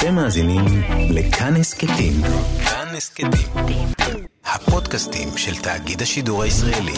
אתם 0.00 0.14
מאזינים 0.14 0.64
לכאן 1.10 1.56
הסכתים. 1.56 2.12
כאן 2.64 2.96
הסכתים. 2.96 3.88
הפודקאסטים 4.44 5.28
של 5.36 5.62
תאגיד 5.62 6.02
השידור 6.02 6.42
הישראלי. 6.42 6.92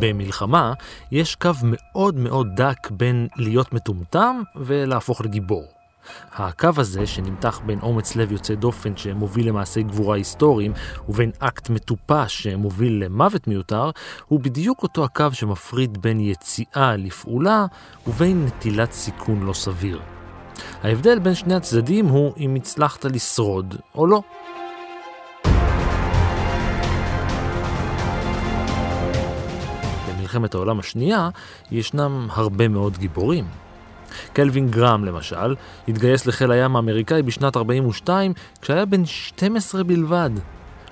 במלחמה 0.00 0.72
יש 1.12 1.34
קו 1.34 1.50
מאוד 1.62 2.16
מאוד 2.16 2.46
דק 2.56 2.90
בין 2.90 3.28
להיות 3.36 3.72
מטומטם 3.72 4.42
ולהפוך 4.56 5.20
לגיבור. 5.20 5.77
הקו 6.32 6.68
הזה, 6.76 7.06
שנמתח 7.06 7.60
בין 7.66 7.78
אומץ 7.82 8.16
לב 8.16 8.32
יוצא 8.32 8.54
דופן 8.54 8.96
שמוביל 8.96 9.48
למעשי 9.48 9.82
גבורה 9.82 10.16
היסטוריים, 10.16 10.72
ובין 11.08 11.30
אקט 11.38 11.70
מטופש 11.70 12.42
שמוביל 12.42 13.04
למוות 13.04 13.46
מיותר, 13.46 13.90
הוא 14.26 14.40
בדיוק 14.40 14.82
אותו 14.82 15.04
הקו 15.04 15.26
שמפריד 15.32 16.02
בין 16.02 16.20
יציאה 16.20 16.96
לפעולה 16.96 17.66
ובין 18.06 18.44
נטילת 18.44 18.92
סיכון 18.92 19.42
לא 19.42 19.52
סביר. 19.52 20.00
ההבדל 20.82 21.18
בין 21.18 21.34
שני 21.34 21.54
הצדדים 21.54 22.06
הוא 22.06 22.32
אם 22.38 22.54
הצלחת 22.54 23.04
לשרוד 23.04 23.76
או 23.94 24.06
לא. 24.06 24.22
במלחמת 30.08 30.54
העולם 30.54 30.78
השנייה 30.78 31.28
ישנם 31.70 32.28
הרבה 32.30 32.68
מאוד 32.68 32.98
גיבורים. 32.98 33.44
קלווין 34.32 34.68
גרם 34.70 35.04
למשל, 35.04 35.54
התגייס 35.88 36.26
לחיל 36.26 36.50
הים 36.50 36.76
האמריקאי 36.76 37.22
בשנת 37.22 37.56
42 37.56 38.32
כשהיה 38.62 38.84
בן 38.84 39.06
12 39.06 39.84
בלבד. 39.84 40.30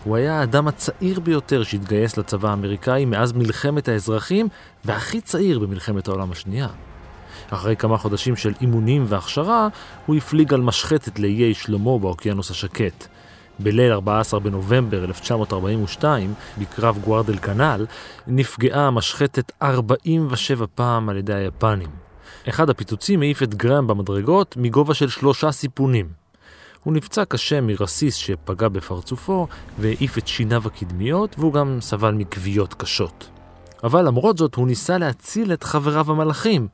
הוא 0.04 0.16
היה 0.16 0.40
האדם 0.40 0.68
הצעיר 0.68 1.20
ביותר 1.20 1.62
שהתגייס 1.62 2.16
לצבא 2.16 2.50
האמריקאי 2.50 3.04
מאז 3.04 3.32
מלחמת 3.32 3.88
האזרחים 3.88 4.48
והכי 4.84 5.20
צעיר 5.20 5.58
במלחמת 5.58 6.08
העולם 6.08 6.32
השנייה. 6.32 6.68
אחרי 7.50 7.76
כמה 7.76 7.98
חודשים 7.98 8.36
של 8.36 8.52
אימונים 8.60 9.04
והכשרה, 9.08 9.68
הוא 10.06 10.16
הפליג 10.16 10.54
על 10.54 10.60
משחטת 10.60 11.18
לאיי 11.18 11.54
שלמה 11.54 11.98
באוקיינוס 11.98 12.50
השקט. 12.50 13.06
בליל 13.58 13.92
14 13.92 14.40
בנובמבר 14.40 15.04
1942, 15.04 16.34
בקרב 16.58 16.98
גוארדל 17.04 17.36
כנ"ל, 17.36 17.86
נפגעה 18.26 18.86
המשחטת 18.86 19.52
47 19.62 20.66
פעם 20.74 21.08
על 21.08 21.16
ידי 21.16 21.34
היפנים. 21.34 22.05
אחד 22.48 22.70
הפיצוצים 22.70 23.22
העיף 23.22 23.42
את 23.42 23.54
גרם 23.54 23.86
במדרגות 23.86 24.56
מגובה 24.56 24.94
של 24.94 25.08
שלושה 25.08 25.52
סיפונים. 25.52 26.08
הוא 26.84 26.94
נפצע 26.94 27.24
קשה 27.24 27.60
מרסיס 27.60 28.14
שפגע 28.14 28.68
בפרצופו 28.68 29.46
והעיף 29.78 30.18
את 30.18 30.28
שיניו 30.28 30.62
הקדמיות 30.66 31.38
והוא 31.38 31.52
גם 31.52 31.78
סבל 31.80 32.14
מכוויות 32.14 32.74
קשות. 32.74 33.30
אבל 33.84 34.06
למרות 34.06 34.38
זאת 34.38 34.54
הוא 34.54 34.66
ניסה 34.66 34.98
להציל 34.98 35.52
את 35.52 35.62
חבריו 35.62 36.10
המלאכים. 36.10 36.68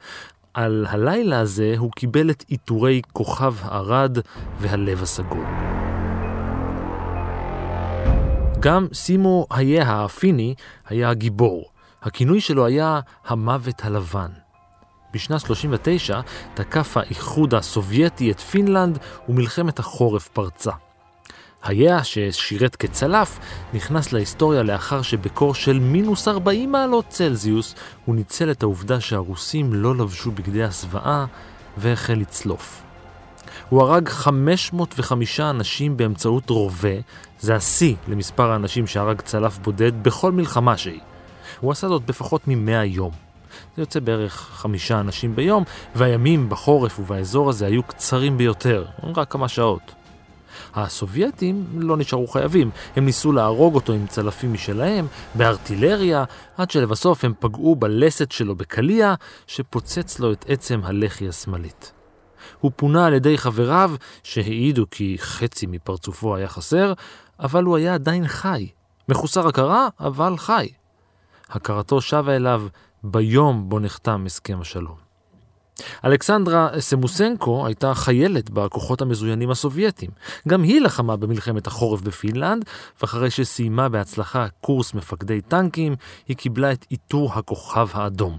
על 0.55 0.87
הלילה 0.89 1.41
הזה 1.41 1.75
הוא 1.79 1.93
קיבל 1.93 2.31
את 2.31 2.45
עיטורי 2.49 3.03
כוכב 3.13 3.55
ערד 3.63 4.19
והלב 4.61 5.03
הסגול. 5.03 5.45
גם 8.61 8.87
סימו 8.93 9.47
היה 9.51 9.85
האפיני 9.91 10.55
היה 10.89 11.11
הגיבור. 11.11 11.71
הכינוי 12.03 12.41
שלו 12.41 12.67
היה 12.67 13.01
המוות 13.27 13.85
הלבן. 13.85 14.42
בשנת 15.13 15.41
39 15.41 16.21
תקף 16.55 16.97
האיחוד 16.97 17.55
הסובייטי 17.55 18.31
את 18.31 18.41
פינלנד 18.41 18.99
ומלחמת 19.29 19.79
החורף 19.79 20.29
פרצה. 20.29 20.73
היה 21.63 22.05
ששירת 22.05 22.77
כצלף 22.77 23.39
נכנס 23.75 24.13
להיסטוריה 24.13 24.63
לאחר 24.63 25.03
שבקור 25.03 25.55
של 25.55 25.79
מינוס 25.79 26.29
40 26.29 26.73
מעלות 26.73 27.05
צלזיוס 27.09 27.75
הוא 28.05 28.15
ניצל 28.15 28.51
את 28.51 28.63
העובדה 28.63 29.01
שהרוסים 29.01 29.75
לא 29.75 29.97
לבשו 29.97 30.31
בגדי 30.31 30.65
הסוואה 30.65 31.25
והחל 31.77 32.15
לצלוף. 32.15 32.83
הוא 33.69 33.83
הרג 33.83 34.09
505 34.09 35.41
אנשים 35.41 35.97
באמצעות 35.97 36.51
רובה, 36.51 36.95
זה 37.41 37.55
השיא 37.55 37.95
למספר 38.09 38.51
האנשים 38.51 38.87
שהרג 38.87 39.21
צלף 39.21 39.59
בודד 39.59 40.03
בכל 40.03 40.33
מלחמה 40.33 40.77
שהיא. 40.77 41.01
הוא 41.61 41.73
עשה 41.73 41.89
זאת 41.89 42.07
בפחות 42.07 42.49
מ-100 42.49 42.85
יום. 42.85 43.32
זה 43.77 43.83
יוצא 43.83 44.01
בערך 44.01 44.51
חמישה 44.53 45.01
אנשים 45.01 45.37
ביום, 45.37 45.65
והימים 45.95 46.49
בחורף 46.49 46.99
ובאזור 46.99 47.51
הזה 47.51 47.67
היו 47.67 47.83
קצרים 47.83 48.39
ביותר, 48.39 48.85
רק 49.17 49.31
כמה 49.31 49.49
שעות. 49.49 49.93
הסובייטים 50.75 51.65
לא 51.75 51.97
נשארו 51.97 52.27
חייבים, 52.27 52.71
הם 52.97 53.05
ניסו 53.05 53.33
להרוג 53.33 53.75
אותו 53.75 53.93
עם 53.93 54.07
צלפים 54.07 54.53
משלהם, 54.53 55.07
בארטילריה, 55.35 56.25
עד 56.57 56.71
שלבסוף 56.71 57.25
הם 57.25 57.33
פגעו 57.39 57.77
בלסת 57.77 58.33
שלו 58.33 58.55
בקליע, 58.55 59.15
שפוצץ 59.47 60.19
לו 60.19 60.33
את 60.33 60.45
עצם 60.49 60.81
הלחי 60.85 61.29
השמאלית. 61.29 61.93
הוא 62.61 62.71
פונה 62.77 63.07
על 63.07 63.15
ידי 63.15 63.39
חבריו, 63.39 63.95
שהעידו 64.23 64.85
כי 64.91 65.17
חצי 65.21 65.67
מפרצופו 65.67 66.37
היה 66.37 66.49
חסר, 66.49 66.93
אבל 67.41 67.65
הוא 67.65 67.77
היה 67.77 67.95
עדיין 67.95 68.29
חי. 68.29 68.69
מחוסר 69.09 69.49
הכרה, 69.49 69.89
אבל 70.01 70.37
חי. 70.37 70.69
הכרתו 71.51 72.01
שבה 72.01 72.37
אליו 72.37 72.63
ביום 73.05 73.69
בו 73.69 73.79
נחתם 73.79 74.25
הסכם 74.27 74.59
השלום. 74.61 75.13
אלכסנדרה 76.05 76.69
סמוסנקו 76.81 77.67
הייתה 77.67 77.95
חיילת 77.95 78.51
בכוחות 78.51 79.03
המזוינים 79.03 79.51
הסובייטים. 79.51 80.11
גם 80.49 80.63
היא 80.63 80.81
לחמה 80.81 81.17
במלחמת 81.17 81.67
החורף 81.67 82.01
בפינלנד, 82.01 82.65
ואחרי 83.01 83.31
שסיימה 83.31 83.89
בהצלחה 83.89 84.47
קורס 84.61 84.95
מפקדי 84.95 85.41
טנקים, 85.41 85.97
היא 86.29 86.37
קיבלה 86.37 86.73
את 86.73 86.87
עיטור 86.89 87.33
הכוכב 87.33 87.89
האדום. 87.93 88.39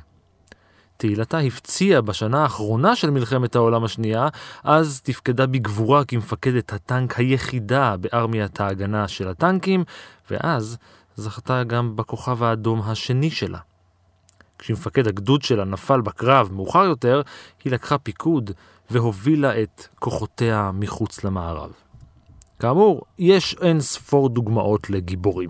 תהילתה 0.97 1.38
הפציעה 1.38 2.01
בשנה 2.01 2.41
האחרונה 2.44 2.95
של 2.95 3.09
מלחמת 3.09 3.56
העולם 3.56 3.84
השנייה, 3.84 4.28
אז 4.63 5.01
תפקדה 5.01 5.45
בגבורה 5.45 6.06
כמפקדת 6.06 6.74
הטנק 6.74 7.19
היחידה 7.19 7.95
בארמיית 7.97 8.62
ההגנה 8.62 9.07
של 9.07 9.28
הטנקים, 9.28 9.84
ואז 10.31 10.78
זכתה 11.16 11.63
גם 11.63 11.95
בכוכב 11.95 12.44
האדום 12.44 12.81
השני 12.81 13.31
שלה. 13.31 13.59
כשמפקד 14.63 15.07
הגדוד 15.07 15.41
שלה 15.41 15.66
נפל 15.66 16.01
בקרב 16.01 16.50
מאוחר 16.51 16.84
יותר, 16.84 17.22
היא 17.63 17.74
לקחה 17.74 17.97
פיקוד 17.97 18.51
והובילה 18.90 19.62
את 19.62 19.88
כוחותיה 20.00 20.72
מחוץ 20.74 21.24
למערב. 21.24 21.72
כאמור, 22.59 23.01
יש 23.19 23.56
אין 23.62 23.81
ספור 23.81 24.29
דוגמאות 24.29 24.90
לגיבורים. 24.90 25.50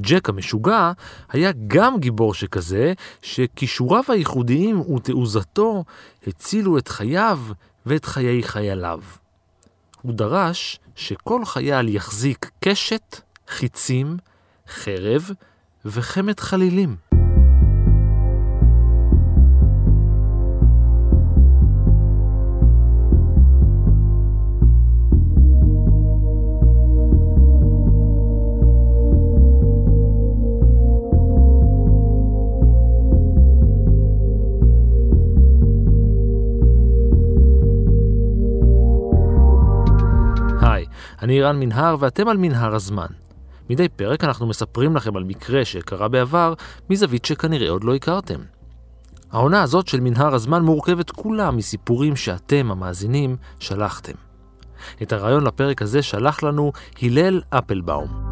ג'ק 0.00 0.28
המשוגע 0.28 0.92
היה 1.28 1.50
גם 1.66 1.98
גיבור 1.98 2.34
שכזה, 2.34 2.92
שכישוריו 3.22 4.04
הייחודיים 4.08 4.80
ותעוזתו 4.80 5.84
הצילו 6.26 6.78
את 6.78 6.88
חייו 6.88 7.38
ואת 7.86 8.04
חיי 8.04 8.42
חייליו. 8.42 9.00
הוא 10.02 10.12
דרש 10.14 10.80
שכל 10.94 11.44
חייל 11.44 11.88
יחזיק 11.88 12.50
קשת, 12.60 13.20
חיצים, 13.48 14.16
חרב 14.68 15.30
וחמת 15.84 16.40
חלילים. 16.40 17.07
אני 41.28 41.42
רן 41.42 41.60
מנהר 41.60 41.96
ואתם 41.98 42.28
על 42.28 42.36
מנהר 42.36 42.74
הזמן. 42.74 43.06
מדי 43.70 43.88
פרק 43.88 44.24
אנחנו 44.24 44.46
מספרים 44.46 44.96
לכם 44.96 45.16
על 45.16 45.24
מקרה 45.24 45.64
שקרה 45.64 46.08
בעבר 46.08 46.54
מזווית 46.90 47.24
שכנראה 47.24 47.70
עוד 47.70 47.84
לא 47.84 47.94
הכרתם. 47.94 48.40
העונה 49.32 49.62
הזאת 49.62 49.88
של 49.88 50.00
מנהר 50.00 50.34
הזמן 50.34 50.62
מורכבת 50.62 51.10
כולה 51.10 51.50
מסיפורים 51.50 52.16
שאתם, 52.16 52.70
המאזינים, 52.70 53.36
שלחתם. 53.58 54.12
את 55.02 55.12
הרעיון 55.12 55.44
לפרק 55.44 55.82
הזה 55.82 56.02
שלח 56.02 56.42
לנו 56.42 56.72
הלל 57.02 57.40
אפלבאום. 57.50 58.27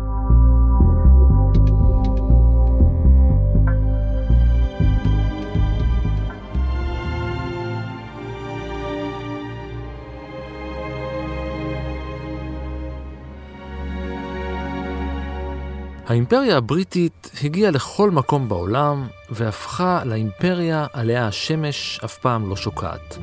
האימפריה 16.06 16.56
הבריטית 16.56 17.30
הגיעה 17.44 17.70
לכל 17.70 18.10
מקום 18.10 18.48
בעולם 18.48 19.06
והפכה 19.30 20.04
לאימפריה 20.04 20.86
עליה 20.92 21.26
השמש 21.26 22.00
אף 22.04 22.18
פעם 22.18 22.48
לא 22.48 22.56
שוקעת. 22.56 23.18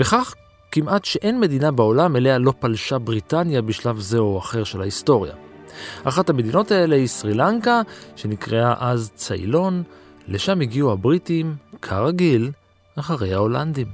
וכך 0.00 0.34
כמעט 0.72 1.04
שאין 1.04 1.40
מדינה 1.40 1.70
בעולם 1.70 2.16
אליה 2.16 2.38
לא 2.38 2.52
פלשה 2.58 2.98
בריטניה 2.98 3.62
בשלב 3.62 3.98
זה 3.98 4.18
או 4.18 4.38
אחר 4.38 4.64
של 4.64 4.80
ההיסטוריה. 4.80 5.34
אחת 6.04 6.30
המדינות 6.30 6.70
האלה 6.70 6.96
היא 6.96 7.06
סרי 7.06 7.34
לנקה, 7.34 7.82
שנקראה 8.16 8.74
אז 8.78 9.10
ציילון, 9.14 9.82
לשם 10.28 10.60
הגיעו 10.60 10.92
הבריטים, 10.92 11.56
כרגיל, 11.82 12.50
אחרי 12.96 13.34
ההולנדים. 13.34 13.86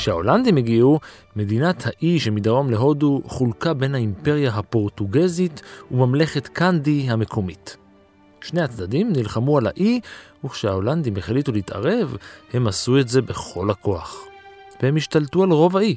כשההולנדים 0.00 0.56
הגיעו, 0.56 1.00
מדינת 1.36 1.86
האי 1.86 2.20
שמדרום 2.20 2.70
להודו 2.70 3.22
חולקה 3.26 3.74
בין 3.74 3.94
האימפריה 3.94 4.50
הפורטוגזית 4.54 5.62
וממלכת 5.90 6.48
קנדי 6.48 7.06
המקומית. 7.10 7.76
שני 8.40 8.62
הצדדים 8.62 9.12
נלחמו 9.12 9.58
על 9.58 9.66
האי, 9.66 10.00
וכשההולנדים 10.44 11.16
החליטו 11.16 11.52
להתערב, 11.52 12.16
הם 12.52 12.66
עשו 12.66 12.98
את 12.98 13.08
זה 13.08 13.22
בכל 13.22 13.70
הכוח. 13.70 14.24
והם 14.82 14.96
השתלטו 14.96 15.42
על 15.42 15.50
רוב 15.50 15.76
האי. 15.76 15.96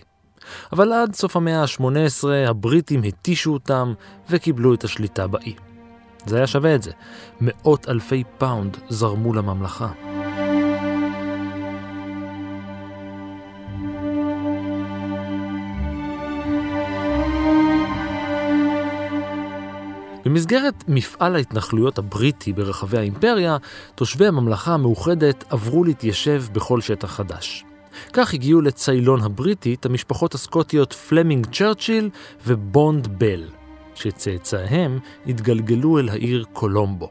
אבל 0.72 0.94
עד 0.94 1.16
סוף 1.16 1.36
המאה 1.36 1.62
ה-18 1.62 2.28
הבריטים 2.48 3.04
התישו 3.04 3.54
אותם 3.54 3.94
וקיבלו 4.30 4.74
את 4.74 4.84
השליטה 4.84 5.28
באי. 5.28 5.54
זה 6.26 6.38
היה 6.38 6.48
שווה 6.48 6.76
את 6.76 6.84
זה. 6.84 6.92
מאות 7.42 7.90
אלפי 7.90 8.24
פאונד 8.38 8.78
זרמו 8.90 9.34
לממלכה. 9.34 9.92
במסגרת 20.34 20.84
מפעל 20.88 21.36
ההתנחלויות 21.36 21.98
הבריטי 21.98 22.54
ברחבי 22.54 22.98
האימפריה, 22.98 23.58
תושבי 23.96 24.28
הממלכה 24.28 24.74
המאוחדת 24.74 25.44
עברו 25.50 25.84
להתיישב 25.84 26.44
בכל 26.54 26.82
שטח 26.82 27.12
חדש. 27.12 27.66
כך 28.14 28.34
הגיעו 28.34 28.62
לציילון 28.62 29.22
הבריטית 29.22 29.86
המשפחות 29.86 30.34
הסקוטיות 30.34 30.94
פלמינג 30.94 31.48
צ'רצ'יל 31.52 32.10
ובונד 32.48 33.08
בל, 33.20 33.44
שצאצאיהם 33.96 35.00
התגלגלו 35.28 36.00
אל 36.00 36.10
העיר 36.10 36.46
קולומבו. 36.54 37.10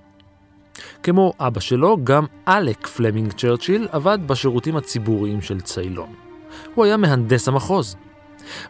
כמו 1.02 1.32
אבא 1.40 1.60
שלו, 1.60 1.98
גם 2.04 2.26
אלק 2.48 2.86
פלמינג 2.86 3.32
צ'רצ'יל 3.32 3.88
עבד 3.92 4.18
בשירותים 4.26 4.76
הציבוריים 4.76 5.40
של 5.40 5.60
ציילון. 5.60 6.14
הוא 6.74 6.84
היה 6.84 6.96
מהנדס 6.96 7.48
המחוז. 7.48 7.96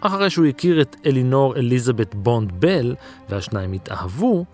אחרי 0.00 0.30
שהוא 0.30 0.46
הכיר 0.46 0.80
את 0.80 0.96
אלינור 1.06 1.56
אליזבת 1.56 2.14
בונד 2.14 2.52
בל, 2.60 2.94
והשניים 3.28 3.72
התאהבו, 3.72 4.44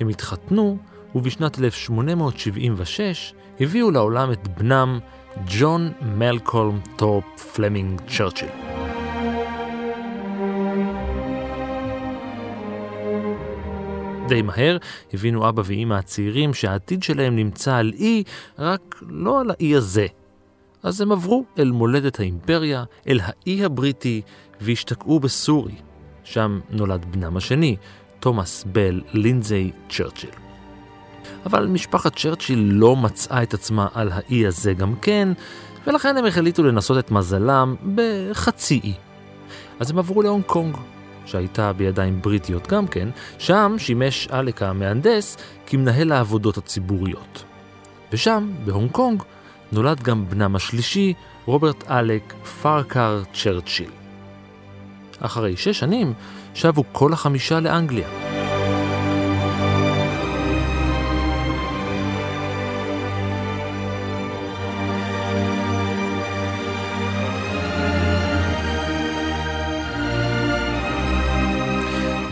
הם 0.00 0.08
התחתנו, 0.08 0.78
ובשנת 1.14 1.58
1876 1.58 3.34
הביאו 3.60 3.90
לעולם 3.90 4.32
את 4.32 4.48
בנם 4.48 4.98
ג'ון 5.46 5.92
מלקולם 6.02 6.78
תורפ 6.96 7.24
פלמינג 7.54 8.00
צ'רצ'יל. 8.16 8.48
די 14.28 14.42
מהר 14.42 14.76
הבינו 15.12 15.48
אבא 15.48 15.62
ואימא 15.64 15.94
הצעירים 15.94 16.54
שהעתיד 16.54 17.02
שלהם 17.02 17.36
נמצא 17.36 17.74
על 17.74 17.92
אי, 17.98 18.22
רק 18.58 19.02
לא 19.08 19.40
על 19.40 19.50
האי 19.50 19.76
הזה. 19.76 20.06
אז 20.82 21.00
הם 21.00 21.12
עברו 21.12 21.44
אל 21.58 21.70
מולדת 21.70 22.20
האימפריה, 22.20 22.84
אל 23.08 23.20
האי 23.22 23.64
הבריטי, 23.64 24.22
והשתקעו 24.60 25.20
בסורי. 25.20 25.74
שם 26.24 26.60
נולד 26.70 27.04
בנם 27.04 27.36
השני, 27.36 27.76
תומאס 28.20 28.64
בל 28.72 29.02
לינזי 29.12 29.70
צ'רצ'יל. 29.88 30.30
אבל 31.46 31.66
משפחת 31.66 32.16
צ'רצ'יל 32.18 32.68
לא 32.72 32.96
מצאה 32.96 33.42
את 33.42 33.54
עצמה 33.54 33.86
על 33.94 34.10
האי 34.12 34.46
הזה 34.46 34.74
גם 34.74 34.94
כן, 35.02 35.28
ולכן 35.86 36.16
הם 36.16 36.26
החליטו 36.26 36.62
לנסות 36.62 36.98
את 36.98 37.10
מזלם 37.10 37.74
בחצי 37.94 38.80
אי. 38.84 38.94
אז 39.80 39.90
הם 39.90 39.98
עברו 39.98 40.22
להונג 40.22 40.44
קונג, 40.44 40.76
שהייתה 41.24 41.72
בידיים 41.72 42.22
בריטיות 42.22 42.66
גם 42.66 42.86
כן, 42.86 43.08
שם 43.38 43.74
שימש 43.78 44.28
אלק 44.32 44.62
המהנדס 44.62 45.36
כמנהל 45.66 46.12
העבודות 46.12 46.58
הציבוריות. 46.58 47.44
ושם, 48.12 48.50
בהונג 48.64 48.90
קונג, 48.90 49.22
נולד 49.72 50.02
גם 50.02 50.28
בנם 50.28 50.56
השלישי, 50.56 51.14
רוברט 51.46 51.90
אלק 51.90 52.34
פארקר 52.62 53.22
צ'רצ'יל. 53.34 53.90
אחרי 55.20 55.56
שש 55.56 55.78
שנים 55.78 56.12
שבו 56.54 56.84
כל 56.92 57.12
החמישה 57.12 57.60
לאנגליה. 57.60 58.27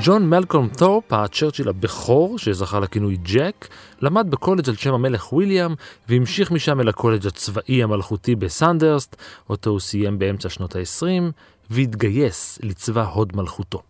ג'ון 0.07 0.31
מלקולם 0.31 0.69
תורפ, 0.69 1.13
הצ'רצ'יל 1.13 1.69
הבכור, 1.69 2.39
שזכה 2.39 2.81
לכינוי 2.81 3.17
ג'ק, 3.17 3.69
למד 4.01 4.31
בקולג' 4.31 4.69
על 4.69 4.77
שם 4.77 4.95
המלך 4.95 5.33
וויליאם, 5.33 5.75
והמשיך 6.09 6.51
משם 6.51 6.81
אל 6.81 6.89
הקולג' 6.89 7.27
הצבאי 7.27 7.83
המלכותי 7.83 8.35
בסנדהרסט, 8.35 9.17
אותו 9.51 9.71
הוא 9.71 9.81
סיים 9.81 10.19
באמצע 10.19 10.49
שנות 10.49 10.77
ה-20, 10.77 11.33
והתגייס 11.71 12.59
לצבא 12.63 13.03
הוד 13.03 13.37
מלכותו. 13.37 13.83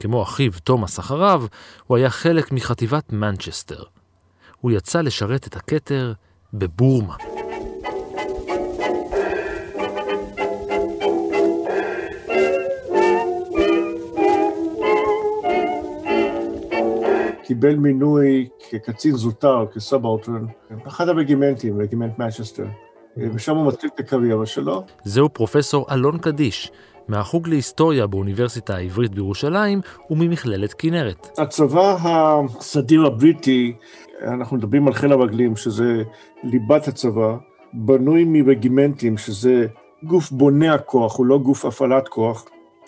כמו 0.00 0.22
אחיו 0.22 0.52
תומאס 0.64 0.98
אחריו, 0.98 1.44
הוא 1.86 1.96
היה 1.96 2.10
חלק 2.10 2.52
מחטיבת 2.52 3.12
מנצ'סטר. 3.12 3.82
הוא 4.60 4.70
יצא 4.70 5.00
לשרת 5.00 5.46
את 5.46 5.56
הכתר 5.56 6.12
בבורמה. 6.54 7.31
קיבל 17.52 17.76
מינוי 17.76 18.48
כקצין 18.70 19.12
זוטר, 19.12 19.64
כסובאוטרן, 19.74 20.46
באחד 20.84 21.08
הרגימנטים, 21.08 21.80
רגימנט 21.80 22.18
מנצ'סטר. 22.18 22.66
ושם 23.16 23.56
הוא 23.56 23.68
מתחיל 23.68 23.90
את 23.94 24.00
הקריירה 24.00 24.46
שלו. 24.46 24.82
זהו 25.04 25.28
פרופסור 25.28 25.86
אלון 25.90 26.18
קדיש, 26.18 26.72
מהחוג 27.08 27.48
להיסטוריה 27.48 28.06
באוניברסיטה 28.06 28.76
העברית 28.76 29.14
בירושלים 29.14 29.80
וממכללת 30.10 30.74
כנרת. 30.78 31.28
הצבא 31.38 31.96
הסדיר 32.04 33.06
הבריטי, 33.06 33.72
אנחנו 34.26 34.56
מדברים 34.56 34.86
על 34.86 34.92
חיל 34.92 35.12
הרגלים, 35.12 35.56
שזה 35.56 36.02
ליבת 36.44 36.88
הצבא, 36.88 37.36
בנוי 37.72 38.24
מרגימנטים, 38.24 39.18
שזה 39.18 39.66
גוף 40.02 40.30
בונה 40.30 40.74
הכוח, 40.74 41.18
הוא 41.18 41.26
לא 41.26 41.38
גוף 41.38 41.64
הפעלת 41.64 42.08
כוח. 42.08 42.44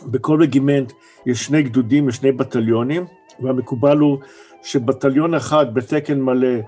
בכל 0.07 0.43
רגימנט 0.43 0.93
יש 1.27 1.45
שני 1.45 1.63
גדודים 1.63 2.07
ושני 2.07 2.33
בטליונים, 2.33 3.05
והמקובל 3.41 3.99
הוא 3.99 4.19
שבטליון 4.65 5.35
אחד 5.35 5.75
בתקן 5.75 6.21
מלא 6.21 6.59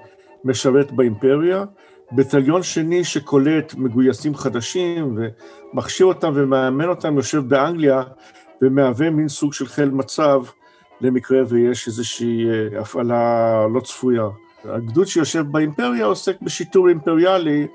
משרת 0.45 0.93
באימפריה, 0.93 1.65
בטליון 2.13 2.63
שני 2.63 3.05
שקולט 3.05 3.75
מגויסים 3.75 4.35
חדשים 4.35 5.19
ומכשיר 5.73 6.07
אותם 6.07 6.33
ומאמן 6.35 6.89
אותם 6.89 7.17
יושב 7.17 7.39
באנגליה 7.49 8.03
ומהווה 8.63 9.11
מין 9.11 9.29
סוג 9.29 9.53
של 9.53 9.67
חיל 9.67 9.91
מצב 9.91 10.43
למקרה 11.01 11.43
ויש 11.49 11.87
איזושהי 11.87 12.47
אה, 12.49 12.81
הפעלה 12.81 13.67
לא 13.75 13.81
צפויה. 13.81 14.29
הגדוד 14.65 15.07
שיושב 15.07 15.45
באימפריה 15.51 16.07
עוסק 16.07 16.37
בשיטור 16.43 16.89
אימפריאלי 16.89 17.67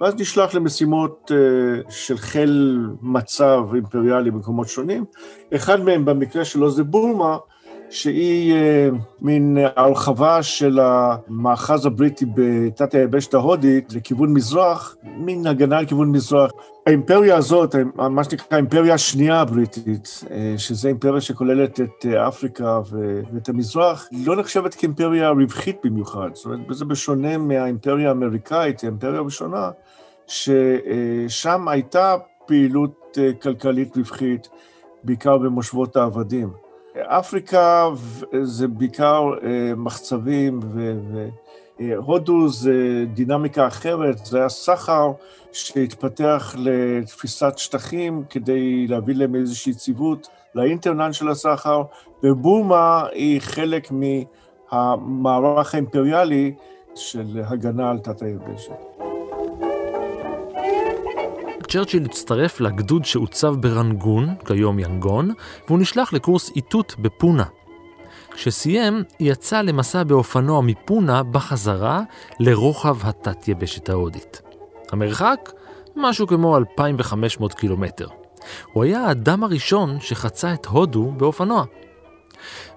ואז 0.00 0.14
נשלח 0.14 0.54
למשימות 0.54 1.32
אה, 1.34 1.90
של 1.90 2.18
חיל 2.18 2.86
מצב 3.02 3.60
אימפריאלי 3.74 4.30
במקומות 4.30 4.68
שונים. 4.68 5.04
אחד 5.54 5.80
מהם 5.80 6.04
במקרה 6.04 6.44
שלו 6.44 6.70
זה 6.70 6.84
בורמה, 6.84 7.36
שהיא 7.90 8.54
אה, 8.54 8.88
מין 9.20 9.58
הרחבה 9.76 10.42
של 10.42 10.78
המאחז 10.82 11.86
הבריטי 11.86 12.26
בתת 12.34 12.94
היבשת 12.94 13.34
ההודית 13.34 13.92
לכיוון 13.92 14.32
מזרח, 14.32 14.96
מין 15.02 15.46
הגנה 15.46 15.80
לכיוון 15.80 16.08
מזרח. 16.12 16.50
האימפריה 16.86 17.36
הזאת, 17.36 17.74
מה 17.94 18.24
שנקרא 18.24 18.46
האימפריה 18.50 18.94
השנייה 18.94 19.40
הבריטית, 19.40 20.24
אה, 20.30 20.54
שזו 20.58 20.88
אימפריה 20.88 21.20
שכוללת 21.20 21.80
את 21.80 22.06
אה, 22.06 22.28
אפריקה 22.28 22.80
ואת 23.32 23.48
המזרח, 23.48 24.08
לא 24.12 24.36
נחשבת 24.36 24.74
כאימפריה 24.74 25.30
רווחית 25.30 25.76
במיוחד. 25.84 26.28
זאת 26.32 26.44
אומרת, 26.44 26.60
זה 26.70 26.84
בשונה 26.84 27.38
מהאימפריה 27.38 28.08
האמריקאית, 28.08 28.82
האימפריה 28.84 29.18
הראשונה, 29.18 29.70
ששם 30.26 31.68
הייתה 31.68 32.16
פעילות 32.46 33.18
כלכלית 33.42 33.96
רווחית, 33.96 34.48
בעיקר 35.04 35.38
במושבות 35.38 35.96
העבדים. 35.96 36.65
אפריקה 37.02 37.88
זה 38.42 38.68
בעיקר 38.68 39.30
אה, 39.42 39.74
מחצבים, 39.76 40.60
והודו 41.78 42.42
אה, 42.42 42.48
זה 42.48 43.04
דינמיקה 43.14 43.66
אחרת, 43.66 44.26
זה 44.26 44.38
היה 44.38 44.48
סחר 44.48 45.12
שהתפתח 45.52 46.54
לתפיסת 46.58 47.52
שטחים 47.56 48.22
כדי 48.30 48.86
להביא 48.86 49.14
להם 49.14 49.34
איזושהי 49.34 49.72
יציבות 49.72 50.28
לאינטרנט 50.54 51.14
של 51.14 51.28
הסחר, 51.28 51.82
ובורמה 52.22 53.04
היא 53.12 53.40
חלק 53.40 53.88
מהמערך 54.72 55.74
האימפריאלי 55.74 56.54
של 56.94 57.42
הגנה 57.46 57.90
על 57.90 57.98
תת 57.98 58.22
היבשת. 58.22 59.15
צ'רצ'יל 61.68 62.04
הצטרף 62.04 62.60
לגדוד 62.60 63.04
שהוצב 63.04 63.54
ברנגון, 63.60 64.34
כיום 64.46 64.78
ינגון, 64.78 65.30
והוא 65.66 65.78
נשלח 65.78 66.12
לקורס 66.12 66.50
איתות 66.56 66.94
בפונה. 66.98 67.44
כשסיים, 68.30 69.02
יצא 69.20 69.60
למסע 69.60 70.04
באופנוע 70.04 70.60
מפונה 70.60 71.22
בחזרה 71.22 72.00
לרוחב 72.40 72.96
התת-יבשת 73.08 73.88
ההודית. 73.88 74.42
המרחק? 74.92 75.52
משהו 75.96 76.26
כמו 76.26 76.56
2,500 76.56 77.54
קילומטר. 77.54 78.08
הוא 78.72 78.84
היה 78.84 79.00
האדם 79.00 79.44
הראשון 79.44 80.00
שחצה 80.00 80.54
את 80.54 80.66
הודו 80.66 81.12
באופנוע. 81.16 81.64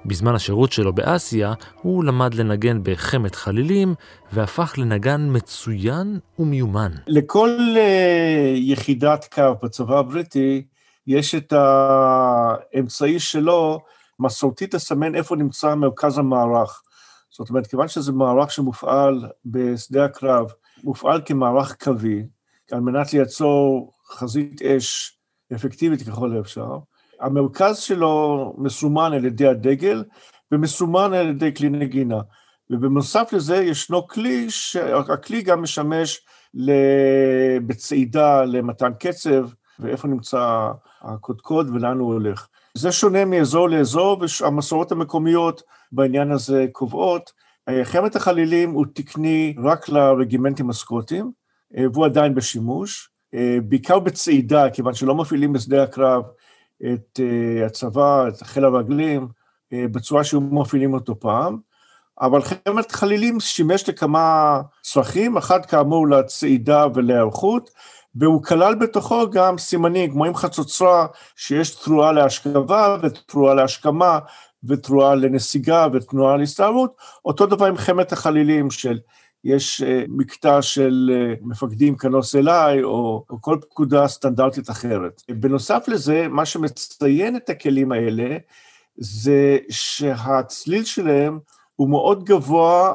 בזמן 0.05 0.35
השירות 0.35 0.71
שלו 0.71 0.93
באסיה, 0.93 1.53
הוא 1.81 2.03
למד 2.03 2.33
לנגן 2.33 2.79
בחמת 2.83 3.35
חלילים, 3.35 3.95
והפך 4.31 4.73
לנגן 4.77 5.27
מצוין 5.31 6.19
ומיומן. 6.39 6.91
לכל 7.07 7.57
uh, 7.75 7.79
יחידת 8.55 9.27
קו 9.33 9.53
בצבא 9.63 9.99
הבריטי, 9.99 10.65
יש 11.07 11.35
את 11.35 11.53
האמצעי 11.53 13.19
שלו, 13.19 13.79
מסורתית 14.19 14.73
לסמן 14.73 15.15
איפה 15.15 15.35
נמצא 15.35 15.75
מרכז 15.75 16.17
המערך. 16.17 16.81
זאת 17.29 17.49
אומרת, 17.49 17.67
כיוון 17.67 17.88
שזה 17.88 18.11
מערך 18.11 18.51
שמופעל 18.51 19.25
בשדה 19.45 20.05
הקרב, 20.05 20.51
מופעל 20.83 21.21
כמערך 21.25 21.75
קווי, 21.83 22.23
על 22.71 22.79
מנת 22.79 23.13
לייצור 23.13 23.93
חזית 24.07 24.61
אש 24.61 25.17
אפקטיבית 25.55 26.01
ככל 26.01 26.38
האפשר, 26.38 26.77
המרכז 27.21 27.77
שלו 27.77 28.53
מסומן 28.57 29.13
על 29.13 29.25
ידי 29.25 29.47
הדגל 29.47 30.03
ומסומן 30.51 31.13
על 31.13 31.29
ידי 31.29 31.53
כלי 31.53 31.69
נגינה. 31.69 32.19
ובנוסף 32.69 33.33
לזה 33.33 33.55
ישנו 33.57 34.07
כלי, 34.07 34.49
שהכלי 34.49 35.41
גם 35.41 35.61
משמש 35.61 36.21
בצעידה 37.65 38.45
למתן 38.45 38.91
קצב, 38.99 39.47
ואיפה 39.79 40.07
נמצא 40.07 40.71
הקודקוד 41.01 41.69
ולאן 41.69 41.99
הוא 41.99 42.13
הולך. 42.13 42.47
זה 42.73 42.91
שונה 42.91 43.25
מאזור 43.25 43.69
לאזור, 43.69 44.23
והמסורות 44.41 44.91
המקומיות 44.91 45.61
בעניין 45.91 46.31
הזה 46.31 46.65
קובעות. 46.71 47.31
חמת 47.83 48.15
החלילים 48.15 48.71
הוא 48.71 48.85
תקני 48.93 49.55
רק 49.63 49.89
לרגימנטים 49.89 50.69
הסקוטים, 50.69 51.31
והוא 51.93 52.05
עדיין 52.05 52.35
בשימוש, 52.35 53.09
בעיקר 53.63 53.99
בצעידה, 53.99 54.69
כיוון 54.69 54.93
שלא 54.93 55.15
מפעילים 55.15 55.53
בשדה 55.53 55.83
הקרב 55.83 56.23
את 56.86 57.19
אה, 57.19 57.65
הצבא, 57.65 58.27
את 58.27 58.41
חיל 58.41 58.65
הרגלים, 58.65 59.27
אה, 59.74 59.86
בצורה 59.91 60.24
שהיו 60.24 60.41
מפעילים 60.41 60.93
אותו 60.93 61.19
פעם, 61.19 61.57
אבל 62.21 62.41
חמת 62.41 62.91
חלילים 62.91 63.39
שימש 63.39 63.89
לכמה 63.89 64.62
צרכים, 64.81 65.38
אחד 65.38 65.65
כאמור 65.65 66.07
לצעידה 66.07 66.86
ולהיערכות, 66.95 67.69
והוא 68.15 68.43
כלל 68.43 68.75
בתוכו 68.75 69.29
גם 69.29 69.57
סימנים, 69.57 70.12
כמו 70.12 70.25
עם 70.25 70.36
חצוצרה, 70.36 71.07
שיש 71.36 71.75
תרועה 71.75 72.12
להשכבה 72.12 72.98
ותרועה 73.01 73.53
להשכמה 73.53 74.19
ותרועה 74.63 75.15
לנסיגה 75.15 75.88
ותנועה 75.93 76.38
להסתערות, 76.38 76.95
אותו 77.25 77.45
דבר 77.45 77.65
עם 77.65 77.77
חמת 77.77 78.12
החלילים 78.12 78.71
של 78.71 79.00
יש 79.43 79.81
אה, 79.81 80.03
מקטע 80.08 80.62
של 80.62 81.12
אה, 81.13 81.34
מפקדים 81.41 81.98
כנוס 81.98 82.36
אליי, 82.36 82.84
או, 82.84 83.25
או 83.29 83.41
כל 83.41 83.58
פקודה 83.69 84.08
סטנדרטית 84.08 84.69
אחרת. 84.69 85.22
בנוסף 85.31 85.86
לזה, 85.88 86.27
מה 86.27 86.46
שמציין 86.46 87.36
את 87.36 87.50
הכלים 87.50 87.91
האלה, 87.91 88.38
זה 88.98 89.58
שהצליל 89.69 90.84
שלהם 90.84 91.39
הוא 91.75 91.89
מאוד 91.89 92.24
גבוה, 92.24 92.93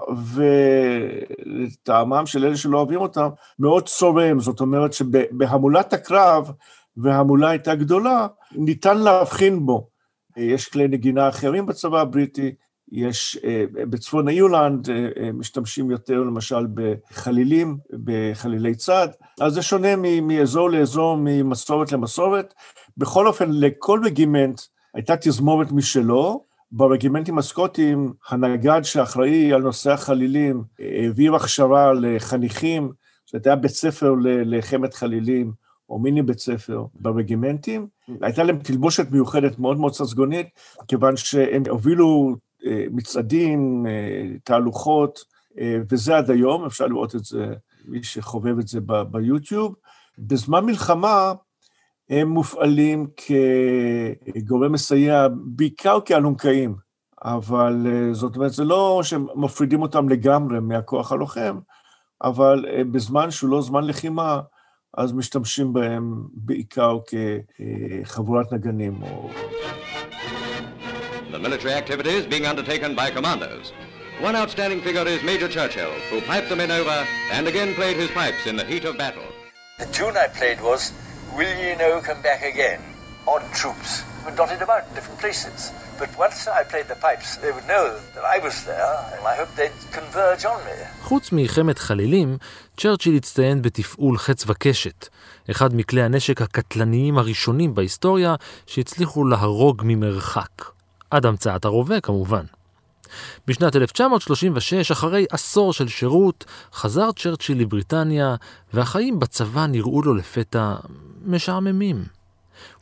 ולטעמם 1.47 2.27
של 2.27 2.45
אלה 2.45 2.57
שלא 2.57 2.79
אוהבים 2.79 3.01
אותם, 3.01 3.29
מאוד 3.59 3.89
צורם. 3.89 4.41
זאת 4.41 4.61
אומרת 4.61 4.93
שבהמולת 4.93 5.93
הקרב, 5.93 6.51
וההמולה 6.97 7.49
הייתה 7.49 7.75
גדולה, 7.75 8.27
ניתן 8.53 8.99
להבחין 8.99 9.67
בו. 9.67 9.89
יש 10.37 10.69
כלי 10.69 10.89
נגינה 10.89 11.29
אחרים 11.29 11.67
בצבא 11.67 12.01
הבריטי, 12.01 12.55
יש, 12.93 13.39
אה, 13.45 13.65
בצפון 13.73 14.29
אירלנד 14.29 14.91
אה, 14.91 15.09
אה, 15.21 15.33
משתמשים 15.33 15.91
יותר 15.91 16.19
למשל 16.19 16.67
בחלילים, 16.75 17.77
בחלילי 18.05 18.75
צד, 18.75 19.09
אז 19.41 19.55
זה 19.55 19.63
שונה 19.63 19.89
מאזור 20.23 20.71
לאזור, 20.71 21.17
ממסורת 21.21 21.93
למסורת. 21.93 22.55
בכל 22.97 23.27
אופן, 23.27 23.51
לכל 23.53 24.01
רגימנט 24.05 24.61
הייתה 24.95 25.17
תזמורת 25.17 25.73
משלו, 25.73 26.45
ברגימנטים 26.73 27.39
הסקוטיים, 27.39 28.13
הנגד 28.29 28.83
שאחראי 28.83 29.53
על 29.53 29.63
נושא 29.63 29.93
החלילים 29.93 30.63
העביר 30.79 31.35
הכשרה 31.35 31.93
לחניכים, 31.93 32.93
זאת 33.25 33.35
הייתה 33.35 33.57
בית 33.57 33.71
ספר 33.71 34.15
לחמת 34.23 34.95
חלילים, 34.95 35.53
או 35.89 35.99
מיני 35.99 36.23
בית 36.23 36.39
ספר 36.39 36.85
ברגימנטים. 36.95 37.87
הייתה 38.23 38.43
להם 38.43 38.59
תלבושת 38.59 39.11
מיוחדת 39.11 39.59
מאוד 39.59 39.79
מאוד 39.79 39.95
ססגונית, 39.95 40.47
כיוון 40.89 41.17
שהם 41.17 41.63
הובילו 41.71 42.37
מצעדים, 42.91 43.87
תהלוכות, 44.45 45.19
וזה 45.91 46.17
עד 46.17 46.31
היום, 46.31 46.65
אפשר 46.65 46.87
לראות 46.87 47.15
את 47.15 47.25
זה, 47.25 47.55
מי 47.85 48.03
שחובב 48.03 48.59
את 48.59 48.69
זה 48.69 48.81
ביוטיוב. 49.11 49.75
בזמן 50.19 50.65
מלחמה 50.65 51.33
הם 52.11 52.29
מופעלים 52.29 53.07
כגורם 53.17 54.73
מסייע, 54.73 55.27
בעיקר 55.45 55.99
כאלונקאים, 56.05 56.75
אבל 57.25 57.87
זאת 58.13 58.37
אומרת, 58.37 58.53
זה 58.53 58.65
לא 58.65 59.01
שהם 59.03 59.27
מפרידים 59.35 59.83
אותם 59.83 60.09
לגמרי 60.09 60.61
מהכוח 60.61 61.13
הלוחם, 61.13 61.59
אבל 62.23 62.65
בזמן 62.91 63.31
שהוא 63.31 63.51
לא 63.51 63.63
זמן 63.63 63.85
לחימה, 63.85 64.41
אז 64.97 65.13
משתמשים 65.13 65.73
בהם 65.73 66.23
בעיקר 66.35 66.99
כחבורת 68.05 68.53
נגנים 68.53 69.03
או... 69.03 69.31
the 71.35 71.47
military 71.47 71.75
activities 71.75 72.23
being 72.33 72.47
undertaken 72.47 72.95
by 72.95 73.11
commandos. 73.11 73.73
One 74.21 74.37
outstanding 74.43 74.81
figure 74.87 75.07
is 75.15 75.21
Major 75.33 75.49
Churchill, 75.57 75.95
who 76.11 76.21
piped 76.33 76.49
the 76.49 76.59
men 76.63 76.71
over 76.81 76.99
and 77.33 77.45
again 77.53 77.71
played 77.75 77.97
his 77.97 78.11
pipes 78.21 78.47
in 78.51 78.55
the 78.61 78.67
heat 78.71 78.85
of 78.85 78.97
battle. 79.05 79.29
The 79.81 79.89
tune 79.99 80.17
I 80.17 80.29
played 80.39 80.61
was, 80.71 80.81
Will 81.37 81.55
Ye 81.63 81.71
No 81.85 81.91
Come 82.09 82.21
Back 82.29 82.43
Again? 82.53 82.81
Odd 83.27 83.45
troops 83.61 83.91
were 84.25 84.37
dotted 84.41 84.63
about 84.63 84.83
in 84.87 84.95
different 84.95 85.19
places. 85.25 85.73
But 85.99 86.11
once 86.27 86.39
I 86.59 86.63
played 86.73 86.89
the 86.93 87.01
pipes, 87.07 87.29
they 87.43 87.53
would 87.55 87.67
know 87.75 87.87
that 88.15 88.25
I 88.35 88.39
was 88.47 88.57
there, 88.71 88.95
and 89.15 89.23
I 89.33 89.35
hoped 89.41 89.57
they'd 89.57 89.79
converge 89.99 90.45
on 90.45 90.59
me. 90.67 90.77
חוץ 91.03 91.33
מלחמת 91.33 91.79
חלילים, 91.79 92.39
צ'רצ'יל 92.77 93.17
הצטיין 93.17 93.63
בתפעול 93.63 94.19
חץ 94.19 94.45
וקשת, 94.47 95.09
אחד 95.51 95.75
מכלי 95.75 96.03
הנשק 96.03 96.43
הקטלניים 96.43 97.19
הראשונים 97.19 97.75
בהיסטוריה 97.75 98.35
שהצליחו 98.67 99.25
להרוג 99.25 99.83
ממרחק. 99.85 100.74
עד 101.15 101.27
המצאת 101.27 101.65
הרובה 101.65 102.01
כמובן. 102.01 102.45
בשנת 103.47 103.77
1936, 103.77 104.91
אחרי 104.91 105.27
עשור 105.31 105.73
של 105.73 105.89
שירות, 105.89 106.45
חזר 106.73 107.13
צ'רצ'יל 107.13 107.61
לבריטניה, 107.61 108.35
והחיים 108.73 109.19
בצבא 109.19 109.67
נראו 109.67 110.03
לו 110.03 110.15
לפתע 110.15 110.75
משעממים. 111.25 112.05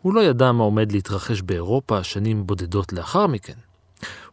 הוא 0.02 0.14
לא 0.14 0.20
ידע 0.20 0.52
מה 0.52 0.64
עומד 0.64 0.92
להתרחש 0.92 1.42
באירופה 1.42 2.04
שנים 2.04 2.46
בודדות 2.46 2.92
לאחר 2.92 3.26
מכן. 3.26 3.52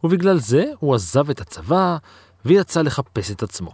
ובגלל 0.03 0.39
זה 0.39 0.65
הוא 0.79 0.95
עזב 0.95 1.29
את 1.29 1.41
הצבא 1.41 1.97
ויצא 2.45 2.81
לחפש 2.81 3.31
את 3.31 3.43
עצמו. 3.43 3.71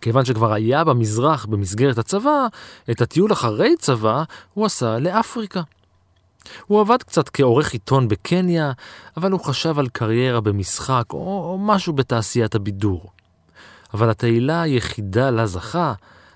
כיוון 0.00 0.24
שכבר 0.24 0.52
היה 0.52 0.84
במזרח 0.84 1.44
במסגרת 1.44 1.98
הצבא, 1.98 2.46
את 2.90 3.00
הטיול 3.00 3.32
אחרי 3.32 3.76
צבא 3.78 4.22
הוא 4.54 4.66
עשה 4.66 4.98
לאפריקה. 4.98 5.62
הוא 6.66 6.80
עבד 6.80 7.02
קצת 7.02 7.28
כעורך 7.28 7.72
עיתון 7.72 8.08
בקניה, 8.08 8.72
אבל 9.16 9.32
הוא 9.32 9.40
חשב 9.40 9.78
על 9.78 9.88
קריירה 9.88 10.40
במשחק 10.40 11.04
או, 11.12 11.16
או 11.18 11.58
משהו 11.60 11.92
בתעשיית 11.92 12.54
הבידור. 12.54 13.10
אבל 13.94 14.10
התהילה 14.10 14.62
היחידה 14.62 15.30
לה 15.30 15.46
זכה 15.46 15.92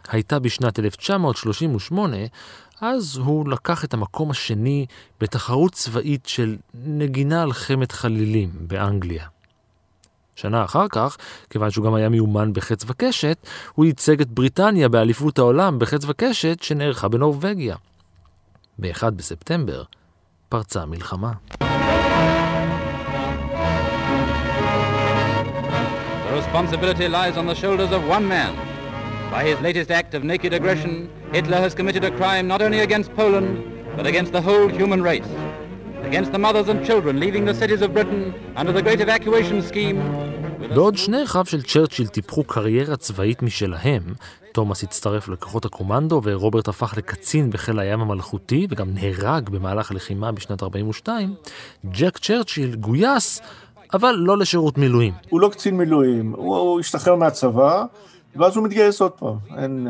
הייתה 0.08 0.38
בשנת 0.38 0.78
1938, 0.78 2.16
אז 2.80 3.16
הוא 3.16 3.48
לקח 3.48 3.84
את 3.84 3.94
המקום 3.94 4.30
השני 4.30 4.86
בתחרות 5.20 5.72
צבאית 5.72 6.26
של 6.26 6.56
נגינה 6.74 7.42
על 7.42 7.52
חמת 7.52 7.92
חלילים 7.92 8.50
באנגליה. 8.60 9.26
שנה 10.36 10.64
אחר 10.64 10.86
כך, 10.88 11.16
כיוון 11.50 11.70
שהוא 11.70 11.84
גם 11.84 11.94
היה 11.94 12.08
מיומן 12.08 12.52
בחץ 12.52 12.84
וקשת, 12.86 13.46
הוא 13.74 13.84
ייצג 13.84 14.20
את 14.20 14.28
בריטניה 14.28 14.88
באליפות 14.88 15.38
העולם 15.38 15.78
בחץ 15.78 16.04
וקשת 16.06 16.62
שנערכה 16.62 17.08
בנורבגיה. 17.08 17.76
ב-1 18.79 19.11
בספטמבר 19.11 19.83
פרצה 20.49 20.85
מלחמה. 20.85 21.31
The 26.27 26.33
responsibility 26.41 27.07
lies 27.07 27.37
on 27.37 27.45
the 27.45 27.55
shoulders 27.55 27.91
of 27.91 28.07
one 28.07 28.27
man. 28.27 28.53
By 29.31 29.43
his 29.43 29.59
latest 29.61 29.89
act 29.91 30.13
of 30.13 30.23
naked 30.23 30.53
aggression, 30.53 31.09
Hitler 31.31 31.57
has 31.57 31.73
committed 31.73 32.03
a 32.03 32.11
crime 32.11 32.47
not 32.47 32.61
only 32.61 32.81
against 32.81 33.13
Poland, 33.15 33.51
but 33.97 34.05
against 34.05 34.31
the 34.31 34.41
whole 34.41 34.67
human 34.67 35.01
race. 35.01 35.31
Against 36.03 36.31
the 36.31 36.39
mothers 36.39 36.67
and 36.69 36.85
children 36.85 37.19
leaving 37.19 37.45
the 37.45 37.53
cities 37.53 37.81
of 37.81 37.93
Britain 37.93 38.33
under 38.55 38.71
the 38.71 38.81
great 38.81 39.01
evacuation 39.01 39.61
scheme, 39.61 39.99
בעוד 40.58 40.96
שני 40.96 41.24
אחיו 41.24 41.46
של 41.46 41.62
צ'רצ'יל 41.62 42.06
טיפחו 42.06 42.44
קריירה 42.44 42.96
צבאית 42.96 43.42
משלהם, 43.42 44.02
תומאס 44.52 44.84
הצטרף 44.84 45.28
לכוחות 45.28 45.64
הקומנדו 45.64 46.20
ורוברט 46.24 46.68
הפך 46.68 46.94
לקצין 46.96 47.50
בחיל 47.50 47.78
הים 47.78 48.00
המלכותי 48.00 48.66
וגם 48.70 48.88
נהרג 48.94 49.48
במהלך 49.48 49.90
הלחימה 49.90 50.32
בשנת 50.32 50.62
42, 50.62 51.34
ג'ק 51.86 52.18
צ'רצ'יל 52.18 52.74
גויס, 52.74 53.40
אבל 53.94 54.14
לא 54.18 54.38
לשירות 54.38 54.78
מילואים. 54.78 55.12
הוא 55.28 55.40
לא 55.40 55.48
קצין 55.48 55.76
מילואים, 55.76 56.34
הוא, 56.36 56.80
השתחרר 56.80 57.16
מהצבא, 57.16 57.84
ואז 58.38 58.56
הוא 58.56 58.64
מתגייס 58.64 59.00
עוד 59.00 59.12
פעם. 59.12 59.36
אין, 59.56 59.86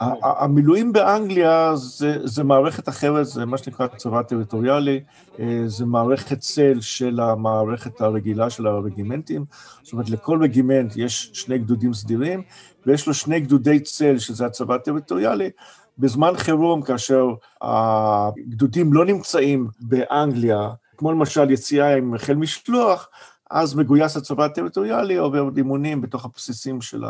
uh, 0.00 0.04
המילואים 0.22 0.92
באנגליה 0.92 1.76
זה, 1.76 2.16
זה 2.24 2.44
מערכת 2.44 2.88
אחרת, 2.88 3.26
זה 3.26 3.44
מה 3.44 3.58
שנקרא 3.58 3.86
צבא 3.86 4.22
טריטוריאלי, 4.22 5.00
uh, 5.36 5.40
זה 5.66 5.86
מערכת 5.86 6.38
צל 6.38 6.80
של 6.80 7.20
המערכת 7.20 8.00
הרגילה 8.00 8.50
של 8.50 8.66
הרגימנטים, 8.66 9.44
זאת 9.82 9.92
אומרת 9.92 10.10
לכל 10.10 10.42
רגימנט 10.42 10.96
יש 10.96 11.30
שני 11.32 11.58
גדודים 11.58 11.94
סדירים, 11.94 12.42
ויש 12.86 13.06
לו 13.06 13.14
שני 13.14 13.40
גדודי 13.40 13.80
צל, 13.80 14.18
שזה 14.18 14.46
הצבא 14.46 14.74
הטריטוריאלי, 14.74 15.50
בזמן 15.98 16.32
חירום, 16.36 16.82
כאשר 16.82 17.26
הגדודים 17.62 18.92
לא 18.92 19.04
נמצאים 19.04 19.68
באנגליה, 19.80 20.70
כמו 20.96 21.12
למשל 21.12 21.50
יציאה 21.50 21.96
עם 21.96 22.18
חיל 22.18 22.36
משלוח, 22.36 23.08
אז 23.50 23.74
מגויס 23.74 24.16
הצבא 24.16 24.44
הטריטוריאלי, 24.44 25.16
עובר 25.16 25.48
אימונים 25.56 26.00
בתוך 26.00 26.24
הבסיסים 26.24 26.80
של 26.80 27.04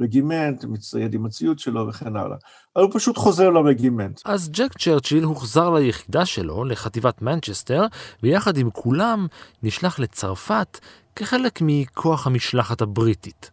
הרגימנט, 0.00 0.64
מצטייד 0.64 1.14
עם 1.14 1.26
הציוד 1.26 1.58
שלו 1.58 1.88
וכן 1.88 2.16
הלאה. 2.16 2.36
אבל 2.76 2.84
הוא 2.84 2.90
פשוט 2.94 3.16
חוזר 3.16 3.50
לרגימנט. 3.50 4.20
אז 4.24 4.50
ג'ק 4.50 4.78
צ'רצ'יל 4.78 5.24
הוחזר 5.24 5.70
ליחידה 5.70 6.26
שלו, 6.26 6.64
לחטיבת 6.64 7.22
מנצ'סטר, 7.22 7.86
ויחד 8.22 8.56
עם 8.56 8.70
כולם 8.70 9.26
נשלח 9.62 9.98
לצרפת 9.98 10.78
כחלק 11.16 11.58
מכוח 11.62 12.26
המשלחת 12.26 12.80
הבריטית. 12.80 13.50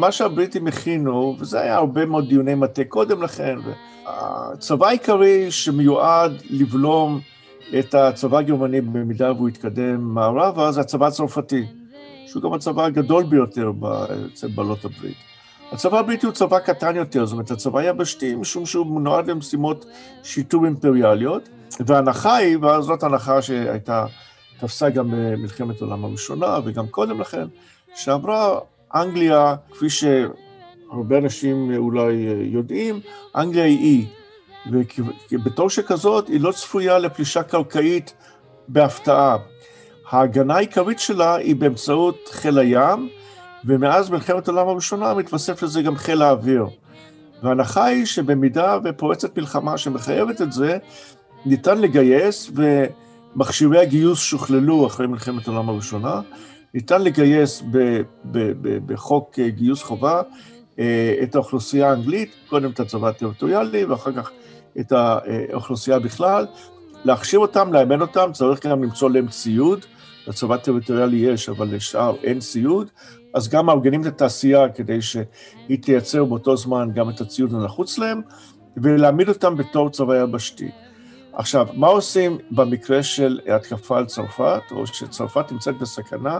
מה 0.00 0.12
שהבריטים 0.12 0.66
הכינו, 0.66 1.36
וזה 1.38 1.60
היה 1.60 1.76
הרבה 1.76 2.06
מאוד 2.06 2.28
דיוני 2.28 2.54
מטה 2.54 2.84
קודם 2.84 3.22
לכן, 3.22 3.56
הצבא 4.06 4.86
העיקרי 4.86 5.50
שמיועד 5.50 6.32
לבלום 6.50 7.20
את 7.78 7.94
הצבא 7.94 8.38
הגרמני 8.38 8.80
במידה 8.80 9.32
והוא 9.32 9.48
יתקדם 9.48 10.14
מערבה, 10.14 10.72
זה 10.72 10.80
הצבא 10.80 11.06
הצרפתי, 11.06 11.66
שהוא 12.26 12.42
גם 12.42 12.52
הצבא 12.52 12.84
הגדול 12.84 13.24
ביותר 13.24 13.72
אצל 14.32 14.48
בעלות 14.48 14.84
הברית. 14.84 15.16
הצבא 15.72 15.98
הבריטי 15.98 16.26
הוא 16.26 16.34
צבא 16.34 16.58
קטן 16.58 16.96
יותר, 16.96 17.26
זאת 17.26 17.32
אומרת, 17.32 17.50
הצבא 17.50 17.78
היבשתי, 17.78 18.34
משום 18.34 18.66
שהוא 18.66 19.00
נועד 19.00 19.30
למשימות 19.30 19.86
שיטור 20.22 20.64
אימפריאליות, 20.64 21.48
וההנחה 21.80 22.36
היא, 22.36 22.58
וזאת 22.58 23.02
הנחה 23.02 23.42
שהייתה, 23.42 24.06
תפסה 24.60 24.90
גם 24.90 25.10
במלחמת 25.10 25.82
העולם 25.82 26.04
הראשונה 26.04 26.58
וגם 26.64 26.88
קודם 26.88 27.20
לכן, 27.20 27.46
שאמרה, 27.94 28.58
אנגליה, 28.94 29.54
כפי 29.70 29.86
שהרבה 29.90 31.18
אנשים 31.18 31.76
אולי 31.76 32.12
יודעים, 32.42 33.00
אנגליה 33.36 33.64
היא 33.64 33.78
אי, 33.78 34.06
ובתור 35.32 35.70
שכזאת 35.70 36.28
היא 36.28 36.40
לא 36.40 36.52
צפויה 36.52 36.98
לפלישה 36.98 37.42
קרקעית 37.42 38.14
בהפתעה. 38.68 39.36
ההגנה 40.10 40.56
העיקרית 40.56 40.98
שלה 40.98 41.34
היא 41.34 41.56
באמצעות 41.56 42.28
חיל 42.32 42.58
הים, 42.58 43.08
ומאז 43.64 44.10
מלחמת 44.10 44.48
העולם 44.48 44.68
הראשונה 44.68 45.14
מתווסף 45.14 45.62
לזה 45.62 45.82
גם 45.82 45.96
חיל 45.96 46.22
האוויר. 46.22 46.66
וההנחה 47.42 47.84
היא 47.84 48.04
שבמידה 48.04 48.78
ופורצת 48.84 49.38
מלחמה 49.38 49.78
שמחייבת 49.78 50.42
את 50.42 50.52
זה, 50.52 50.78
ניתן 51.46 51.78
לגייס, 51.78 52.50
ומכשירי 53.34 53.78
הגיוס 53.78 54.18
שוכללו 54.18 54.86
אחרי 54.86 55.06
מלחמת 55.06 55.48
העולם 55.48 55.68
הראשונה, 55.68 56.20
ניתן 56.74 57.02
לגייס 57.02 57.62
ב, 57.70 57.78
ב, 58.24 58.38
ב, 58.62 58.92
בחוק 58.92 59.38
גיוס 59.38 59.82
חובה 59.82 60.22
אה, 60.78 61.14
את 61.22 61.34
האוכלוסייה 61.34 61.90
האנגלית, 61.90 62.34
קודם 62.48 62.70
את 62.70 62.80
הצבא 62.80 63.08
הטריטוריאלי 63.08 63.84
ואחר 63.84 64.12
כך 64.12 64.30
את 64.80 64.92
האוכלוסייה 64.92 65.98
בכלל, 65.98 66.46
להכשיר 67.04 67.38
אותם, 67.38 67.72
לאמן 67.72 68.00
אותם, 68.00 68.30
צריך 68.32 68.66
גם 68.66 68.82
למצוא 68.82 69.10
להם 69.10 69.28
ציוד, 69.28 69.84
לצבא 70.26 70.54
הטריטוריאלי 70.54 71.16
יש, 71.16 71.48
אבל 71.48 71.74
לשאר 71.74 72.16
אין 72.22 72.38
ציוד, 72.38 72.90
אז 73.34 73.48
גם 73.48 73.66
מארגנים 73.66 74.02
את 74.02 74.06
התעשייה 74.06 74.68
כדי 74.68 75.02
שהיא 75.02 75.78
תייצר 75.80 76.24
באותו 76.24 76.56
זמן 76.56 76.88
גם 76.94 77.10
את 77.10 77.20
הציוד 77.20 77.54
הנחוץ 77.54 77.98
להם, 77.98 78.20
ולהעמיד 78.76 79.28
אותם 79.28 79.56
בתור 79.56 79.90
צבא 79.90 80.22
יבשתי. 80.22 80.70
עכשיו, 81.32 81.66
מה 81.74 81.86
עושים 81.86 82.38
במקרה 82.50 83.02
של 83.02 83.40
התקפה 83.54 83.98
על 83.98 84.06
צרפת, 84.06 84.62
או 84.70 84.86
שצרפת 84.86 85.52
נמצאת 85.52 85.78
בסכנה? 85.78 86.38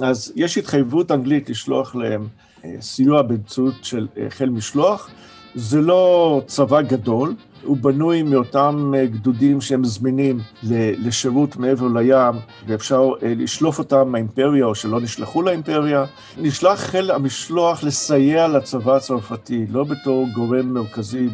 אז 0.00 0.32
יש 0.36 0.58
התחייבות 0.58 1.10
אנגלית 1.10 1.50
לשלוח 1.50 1.94
להם 1.94 2.26
אה, 2.64 2.74
סיוע 2.80 3.22
באמצעות 3.22 3.74
של 3.82 4.06
אה, 4.16 4.26
חיל 4.30 4.50
משלוח. 4.50 5.10
זה 5.54 5.80
לא 5.80 6.42
צבא 6.46 6.80
גדול, 6.80 7.34
הוא 7.62 7.76
בנוי 7.76 8.22
מאותם 8.22 8.92
אה, 8.96 9.06
גדודים 9.06 9.60
שהם 9.60 9.84
זמינים 9.84 10.40
לשירות 10.62 11.56
מעבר 11.56 11.86
לים, 11.86 12.40
ואפשר 12.66 13.10
לשלוף 13.22 13.78
אותם 13.78 14.08
מהאימפריה 14.08 14.64
או 14.64 14.74
שלא 14.74 15.00
נשלחו 15.00 15.42
לאימפריה. 15.42 16.04
נשלח 16.38 16.80
חיל 16.80 17.10
המשלוח 17.10 17.84
לסייע 17.84 18.48
לצבא 18.48 18.96
הצרפתי, 18.96 19.66
לא 19.70 19.84
בתור 19.84 20.26
גורם 20.34 20.74
מרכזי 20.74 21.28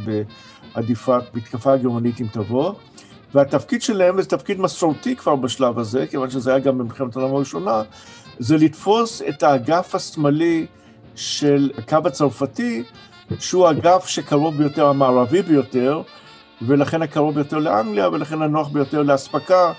עדיפת 0.74 1.22
מתקפה 1.34 1.72
הגרמנית 1.72 2.20
אם 2.20 2.26
תבוא, 2.32 2.74
והתפקיד 3.34 3.82
שלהם, 3.82 4.18
וזה 4.18 4.28
תפקיד 4.28 4.60
מסורתי 4.60 5.16
כבר 5.16 5.36
בשלב 5.36 5.78
הזה, 5.78 6.06
כיוון 6.06 6.30
שזה 6.30 6.50
היה 6.50 6.58
גם 6.58 6.78
במלחמת 6.78 7.16
העולם 7.16 7.34
הראשונה, 7.34 7.82
זה 8.38 8.56
לתפוס 8.56 9.22
את 9.28 9.42
האגף 9.42 9.94
השמאלי 9.94 10.66
של 11.14 11.70
הקו 11.78 11.98
הצרפתי, 12.06 12.82
שהוא 13.38 13.66
האגף 13.66 14.06
שקרוב 14.06 14.56
ביותר, 14.56 14.86
המערבי 14.86 15.42
ביותר, 15.42 16.02
ולכן 16.62 17.02
הקרוב 17.02 17.34
ביותר 17.34 17.58
לאנגליה, 17.58 18.08
ולכן 18.08 18.42
הנוח 18.42 18.68
ביותר 18.68 19.02
לאספקה, 19.02 19.72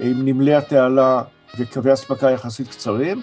עם 0.00 0.24
נמלי 0.24 0.54
התעלה 0.54 1.22
וקווי 1.58 1.92
אספקה 1.92 2.30
יחסית 2.30 2.68
קצרים. 2.68 3.22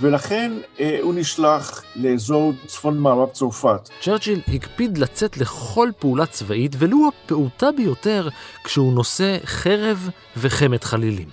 ולכן 0.00 0.52
אה, 0.80 0.98
הוא 1.02 1.14
נשלח 1.14 1.82
לאזור 1.96 2.52
צפון 2.66 2.98
מערב 2.98 3.28
צרפת. 3.28 3.88
צ'רצ'יל 4.00 4.40
הקפיד 4.48 4.98
לצאת 4.98 5.36
לכל 5.36 5.88
פעולה 5.98 6.26
צבאית, 6.26 6.72
ולו 6.78 7.08
הפעוטה 7.08 7.72
ביותר, 7.72 8.28
כשהוא 8.64 8.92
נושא 8.92 9.38
חרב 9.44 10.08
וחמת 10.36 10.84
חלילים. 10.84 11.28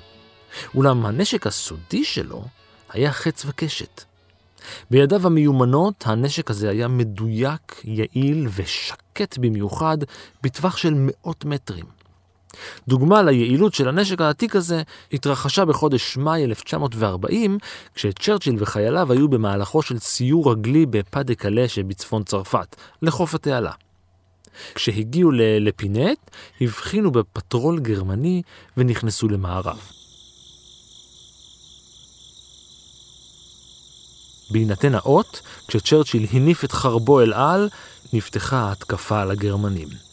אולם 0.75 1.05
הנשק 1.05 1.47
הסודי 1.47 2.03
שלו 2.03 2.43
היה 2.89 3.11
חץ 3.11 3.45
וקשת. 3.45 4.03
בידיו 4.91 5.25
המיומנות 5.25 6.03
הנשק 6.07 6.49
הזה 6.49 6.69
היה 6.69 6.87
מדויק, 6.87 7.81
יעיל 7.83 8.47
ושקט 8.55 9.37
במיוחד, 9.37 9.97
בטווח 10.43 10.77
של 10.77 10.93
מאות 10.95 11.45
מטרים. 11.45 11.98
דוגמה 12.87 13.21
ליעילות 13.21 13.73
של 13.73 13.87
הנשק 13.87 14.21
העתיק 14.21 14.55
הזה 14.55 14.81
התרחשה 15.13 15.65
בחודש 15.65 16.17
מאי 16.17 16.45
1940, 16.45 17.57
כשצ'רצ'יל 17.95 18.55
וחייליו 18.59 19.11
היו 19.11 19.27
במהלכו 19.27 19.81
של 19.81 19.99
סיור 19.99 20.51
רגלי 20.51 20.85
בפא 20.85 21.21
דה 21.21 21.35
קלה 21.35 21.67
שבצפון 21.67 22.23
צרפת, 22.23 22.75
לחוף 23.01 23.35
התעלה. 23.35 23.71
כשהגיעו 24.75 25.31
ללפינט, 25.31 26.19
הבחינו 26.61 27.11
בפטרול 27.11 27.79
גרמני 27.79 28.41
ונכנסו 28.77 29.27
למערב. 29.27 29.79
בהינתן 34.51 34.95
האות, 34.95 35.41
כשצ'רצ'יל 35.67 36.25
הניף 36.31 36.63
את 36.63 36.71
חרבו 36.71 37.21
אל 37.21 37.33
על, 37.33 37.69
נפתחה 38.13 38.57
ההתקפה 38.57 39.21
על 39.21 39.31
הגרמנים. 39.31 40.08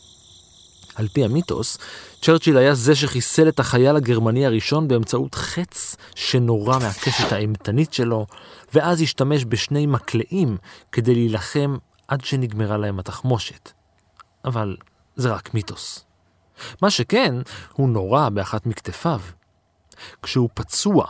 על 0.96 1.08
פי 1.08 1.24
המיתוס, 1.24 1.78
צ'רצ'יל 2.22 2.56
היה 2.56 2.74
זה 2.74 2.94
שחיסל 2.94 3.48
את 3.48 3.60
החייל 3.60 3.96
הגרמני 3.96 4.46
הראשון 4.46 4.88
באמצעות 4.88 5.34
חץ 5.34 5.96
שנורה 6.14 6.78
מהקשת 6.78 7.32
האימתנית 7.32 7.92
שלו, 7.92 8.26
ואז 8.74 9.00
השתמש 9.00 9.44
בשני 9.44 9.86
מקלעים 9.86 10.56
כדי 10.92 11.14
להילחם 11.14 11.76
עד 12.08 12.24
שנגמרה 12.24 12.76
להם 12.76 12.98
התחמושת. 12.98 13.70
אבל 14.44 14.76
זה 15.16 15.32
רק 15.32 15.54
מיתוס. 15.54 16.04
מה 16.82 16.90
שכן, 16.90 17.34
הוא 17.72 17.88
נורה 17.88 18.30
באחת 18.30 18.66
מכתפיו. 18.66 19.20
כשהוא 20.22 20.48
פצוע, 20.54 21.06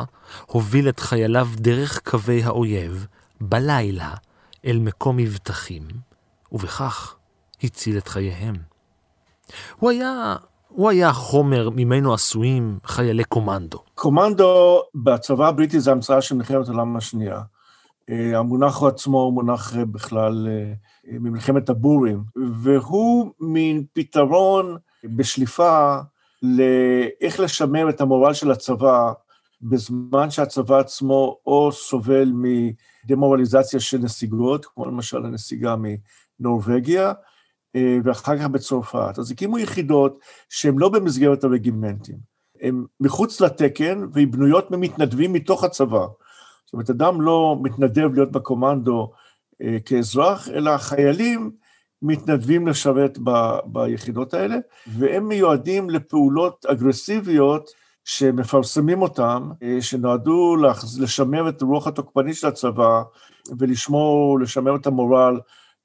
הוביל 0.46 0.88
את 0.88 1.00
חייליו 1.00 1.48
דרך 1.56 2.00
קווי 2.04 2.42
האויב, 2.42 3.06
בלילה, 3.40 4.14
אל 4.66 4.78
מקום 4.78 5.16
מבטחים, 5.16 5.88
ובכך 6.52 7.14
הציל 7.62 7.98
את 7.98 8.08
חייהם. 8.08 8.75
הוא 9.78 9.90
היה, 9.90 10.36
הוא 10.68 10.90
היה 10.90 11.08
החומר 11.08 11.70
ממנו 11.70 12.14
עשויים 12.14 12.78
חיילי 12.84 13.24
קומנדו. 13.24 13.78
קומנדו 13.94 14.82
בצבא 14.94 15.48
הבריטי 15.48 15.80
זה 15.80 15.92
המצאה 15.92 16.22
של 16.22 16.34
מלחמת 16.34 16.68
העולם 16.68 16.96
השנייה. 16.96 17.40
המונח 18.34 18.82
עצמו 18.82 19.20
הוא 19.20 19.32
מונח 19.32 19.76
בכלל 19.76 20.48
ממלחמת 21.04 21.68
הבורים, 21.68 22.22
והוא 22.62 23.32
מין 23.40 23.84
פתרון 23.92 24.76
בשליפה 25.04 25.98
לאיך 26.42 27.40
לשמר 27.40 27.90
את 27.90 28.00
המורל 28.00 28.34
של 28.34 28.50
הצבא 28.50 29.12
בזמן 29.62 30.30
שהצבא 30.30 30.78
עצמו 30.78 31.38
או 31.46 31.72
סובל 31.72 32.32
מדמורליזציה 33.04 33.80
של 33.80 33.98
נסיגות, 33.98 34.66
כמו 34.66 34.84
למשל 34.84 35.24
הנסיגה 35.26 35.74
מנורבגיה, 36.40 37.08
אה, 37.08 37.12
ואחר 38.04 38.38
כך 38.38 38.46
בצרפת. 38.46 39.18
אז 39.18 39.30
הקימו 39.30 39.58
יחידות 39.58 40.18
שהן 40.48 40.78
לא 40.78 40.88
במסגרת 40.88 41.44
הרגימנטים, 41.44 42.16
הן 42.60 42.84
מחוץ 43.00 43.40
לתקן 43.40 44.06
והן 44.12 44.30
בנויות 44.30 44.70
ממתנדבים 44.70 45.32
מתוך 45.32 45.64
הצבא. 45.64 46.06
זאת 46.66 46.72
אומרת, 46.72 46.90
אדם 46.90 47.20
לא 47.20 47.56
מתנדב 47.62 48.14
להיות 48.14 48.32
בקומנדו 48.32 49.12
אה, 49.62 49.76
כאזרח, 49.84 50.48
אלא 50.48 50.70
החיילים 50.70 51.50
מתנדבים 52.02 52.66
לשרת 52.66 53.18
ב, 53.24 53.30
ביחידות 53.64 54.34
האלה, 54.34 54.56
והם 54.86 55.28
מיועדים 55.28 55.90
לפעולות 55.90 56.66
אגרסיביות 56.66 57.70
שמפרסמים 58.04 59.02
אותם, 59.02 59.50
אה, 59.62 59.76
שנועדו 59.80 60.56
לשמר 61.00 61.48
את 61.48 61.62
הרוח 61.62 61.86
התוקפנית 61.86 62.36
של 62.36 62.46
הצבא 62.46 63.02
ולשמור, 63.58 64.40
לשמר 64.40 64.76
את 64.76 64.86
המורל, 64.86 65.40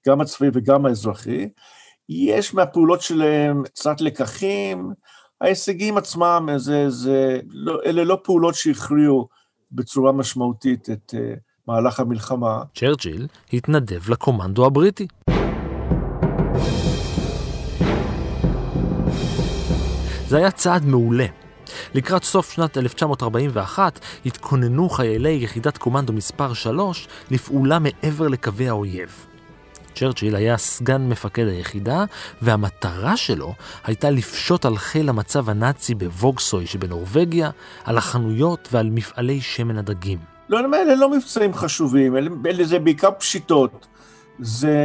גם 0.07 0.21
הצבאי 0.21 0.49
וגם 0.53 0.85
האזרחי. 0.85 1.49
יש 2.13 2.53
מהפעולות 2.53 3.01
שלהם 3.01 3.63
קצת 3.63 4.01
לקחים, 4.01 4.91
ההישגים 5.41 5.97
עצמם, 5.97 6.49
זה, 6.57 6.89
זה, 6.89 7.39
לא, 7.49 7.79
אלה 7.85 8.03
לא 8.03 8.19
פעולות 8.23 8.55
שהכריעו 8.55 9.27
בצורה 9.71 10.11
משמעותית 10.11 10.89
את 10.89 11.13
uh, 11.13 11.39
מהלך 11.67 11.99
המלחמה. 11.99 12.63
צ'רצ'יל 12.75 13.27
התנדב 13.53 14.09
לקומנדו 14.09 14.65
הבריטי. 14.65 15.07
זה 20.27 20.37
היה 20.37 20.51
צעד 20.51 20.85
מעולה. 20.85 21.25
לקראת 21.93 22.23
סוף 22.23 22.51
שנת 22.51 22.77
1941 22.77 23.99
התכוננו 24.25 24.89
חיילי 24.89 25.39
יחידת 25.41 25.77
קומנדו 25.77 26.13
מספר 26.13 26.53
3 26.53 27.07
לפעולה 27.31 27.79
מעבר 27.79 28.27
לקווי 28.27 28.69
האויב. 28.69 29.30
צ'רצ'יל 29.95 30.35
היה 30.35 30.57
סגן 30.57 31.09
מפקד 31.09 31.47
היחידה, 31.47 32.05
והמטרה 32.41 33.17
שלו 33.17 33.53
הייתה 33.83 34.09
לפשוט 34.09 34.65
על 34.65 34.77
חיל 34.77 35.09
המצב 35.09 35.49
הנאצי 35.49 35.95
בווגסוי 35.95 36.67
שבנורבגיה, 36.67 37.49
על 37.83 37.97
החנויות 37.97 38.69
ועל 38.71 38.89
מפעלי 38.89 39.41
שמן 39.41 39.77
הדגים. 39.77 40.17
לא, 40.49 40.59
אלה 40.59 40.95
לא 40.95 41.09
מבצעים 41.11 41.53
חשובים, 41.53 42.17
אלה, 42.17 42.29
אלה 42.45 42.63
זה 42.63 42.79
בעיקר 42.79 43.09
פשיטות. 43.17 43.87
זה 44.39 44.77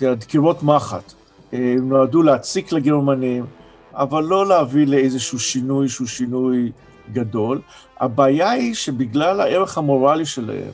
דקירות 0.00 0.62
מחט. 0.62 1.12
הם 1.52 1.88
נועדו 1.88 2.22
להציק 2.22 2.72
לגרמנים, 2.72 3.46
אבל 3.94 4.24
לא 4.24 4.46
להביא 4.46 4.86
לאיזשהו 4.86 5.38
שינוי 5.38 5.88
שהוא 5.88 6.06
שינוי 6.06 6.72
גדול. 7.12 7.60
הבעיה 8.00 8.50
היא 8.50 8.74
שבגלל 8.74 9.40
הערך 9.40 9.78
המורלי 9.78 10.26
שלהם, 10.26 10.72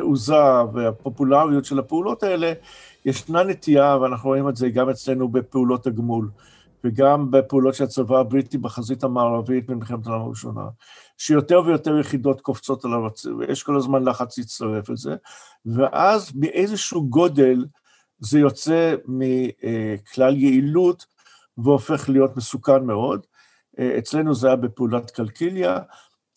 והתעוזה 0.00 0.64
והפופולריות 0.72 1.64
של 1.64 1.78
הפעולות 1.78 2.22
האלה, 2.22 2.52
ישנה 3.04 3.42
נטייה, 3.42 3.96
ואנחנו 4.00 4.28
רואים 4.28 4.48
את 4.48 4.56
זה 4.56 4.68
גם 4.68 4.90
אצלנו 4.90 5.28
בפעולות 5.28 5.86
הגמול, 5.86 6.30
וגם 6.84 7.30
בפעולות 7.30 7.74
של 7.74 7.84
הצבא 7.84 8.18
הבריטי 8.18 8.58
בחזית 8.58 9.04
המערבית 9.04 9.66
במלחמת 9.66 10.06
העולם 10.06 10.20
הראשונה, 10.22 10.64
שיותר 11.18 11.62
ויותר 11.66 11.98
יחידות 11.98 12.40
קופצות 12.40 12.84
על 12.84 12.92
הרצים, 12.92 13.38
ויש 13.38 13.62
כל 13.62 13.76
הזמן 13.76 14.04
לחץ 14.04 14.38
להצטרף 14.38 14.88
לזה, 14.88 15.16
ואז 15.66 16.32
מאיזשהו 16.34 17.08
גודל 17.08 17.64
זה 18.18 18.38
יוצא 18.38 18.94
מכלל 19.08 20.36
יעילות 20.36 21.06
והופך 21.58 22.08
להיות 22.08 22.36
מסוכן 22.36 22.84
מאוד. 22.84 23.26
אצלנו 23.98 24.34
זה 24.34 24.46
היה 24.46 24.56
בפעולת 24.56 25.10
קלקיליה, 25.10 25.78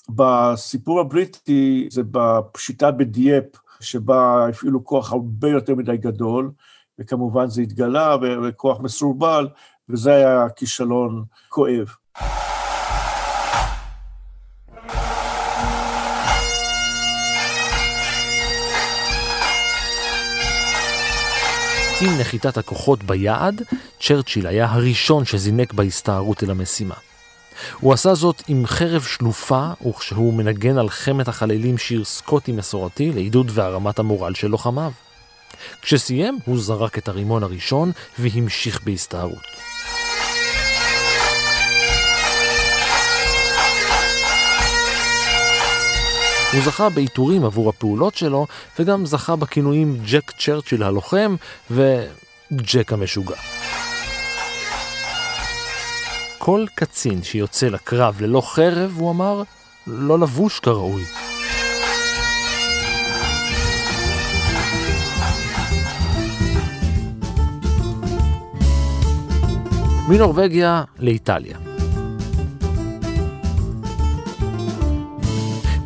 בסיפור 0.10 1.00
הבריטי 1.00 1.88
זה 1.92 2.02
בפשיטה 2.12 2.92
בדייפ, 2.92 3.46
שבה 3.80 4.48
הפעילו 4.50 4.84
כוח 4.86 5.14
הרבה 5.14 5.50
יותר 5.50 5.76
מדי 5.76 5.98
גדול, 5.98 6.52
וכמובן 7.00 7.50
זה 7.50 7.62
התגלה, 7.62 8.16
וכוח 8.44 8.80
מסורבל, 8.80 9.48
וזה 9.90 10.16
היה 10.16 10.50
כישלון 10.56 11.24
כואב. 11.50 11.88
עם 22.02 22.20
נחיתת 22.20 22.58
הכוחות 22.58 23.04
ביעד, 23.04 23.62
צ'רצ'יל 24.00 24.48
היה 24.48 24.72
הראשון 24.72 25.26
שזינק 25.26 25.74
בהסתערות 25.74 26.44
אל 26.44 26.52
המשימה. 26.52 26.96
הוא 27.80 27.94
עשה 27.94 28.14
זאת 28.14 28.44
עם 28.48 28.66
חרב 28.66 29.02
שלופה, 29.02 29.68
וכשהוא 29.90 30.34
מנגן 30.34 30.78
על 30.78 30.90
חמת 30.90 31.28
החללים 31.28 31.78
שיר 31.78 32.04
סקוטי 32.04 32.52
מסורתי 32.52 33.12
לעידוד 33.12 33.52
והרמת 33.54 34.00
המורל 34.00 34.34
של 34.34 34.48
לוחמיו. 34.48 34.92
כשסיים, 35.82 36.40
הוא 36.46 36.60
זרק 36.60 36.98
את 36.98 37.08
הרימון 37.08 37.44
הראשון 37.44 37.92
והמשיך 38.20 38.84
בהסתערות. 38.84 39.44
הוא 46.54 46.62
זכה 46.62 46.90
בעיטורים 46.90 47.46
עבור 47.46 47.70
הפעולות 47.70 48.16
שלו, 48.16 48.48
וגם 48.80 49.06
זכה 49.06 49.36
בכינויים 49.36 49.98
ג'ק 50.06 50.32
צ'רצ'יל 50.32 50.84
הלוחם 50.84 51.36
וג'ק 51.72 52.94
המשוגע. 52.94 53.63
כל 56.46 56.66
קצין 56.76 57.24
שיוצא 57.24 57.68
לקרב 57.68 58.22
ללא 58.22 58.42
חרב, 58.42 58.92
הוא 58.98 59.12
אמר, 59.12 59.44
לא 59.88 60.20
לבוש 60.20 60.60
כראוי. 60.60 61.04
מנורבגיה 70.10 70.84
לאיטליה. 71.00 71.58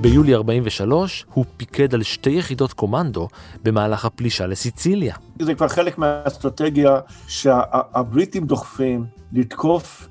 ביולי 0.02 0.36
43 0.36 1.26
הוא 1.34 1.46
פיקד 1.58 1.94
על 1.94 2.04
שתי 2.04 2.30
יחידות 2.30 2.74
קומנדו 2.74 3.28
במהלך 3.64 4.06
הפלישה 4.06 4.48
לסיציליה. 4.48 5.16
זה 5.40 5.54
כבר 5.54 5.68
חלק 5.68 5.98
מהאסטרטגיה 5.98 7.00
שהבריטים 7.28 8.46
דוחפים 8.46 9.17
לתקוף 9.34 10.08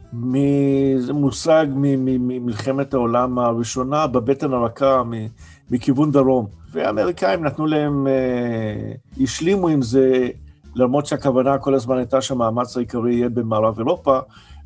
מושג 1.12 1.66
ממלחמת 1.76 2.94
העולם 2.94 3.38
הראשונה 3.38 4.06
בבטן 4.06 4.52
הרכה 4.52 5.02
מכיוון 5.70 6.10
דרום. 6.10 6.46
והאמריקאים 6.72 7.44
נתנו 7.44 7.66
להם, 7.66 8.06
אה, 8.06 8.92
השלימו 9.20 9.68
עם 9.68 9.82
זה, 9.82 10.28
למרות 10.74 11.06
שהכוונה 11.06 11.58
כל 11.58 11.74
הזמן 11.74 11.96
הייתה 11.96 12.20
שהמאמץ 12.20 12.76
העיקרי 12.76 13.14
יהיה 13.14 13.28
במערב 13.28 13.78
אירופה, 13.78 14.18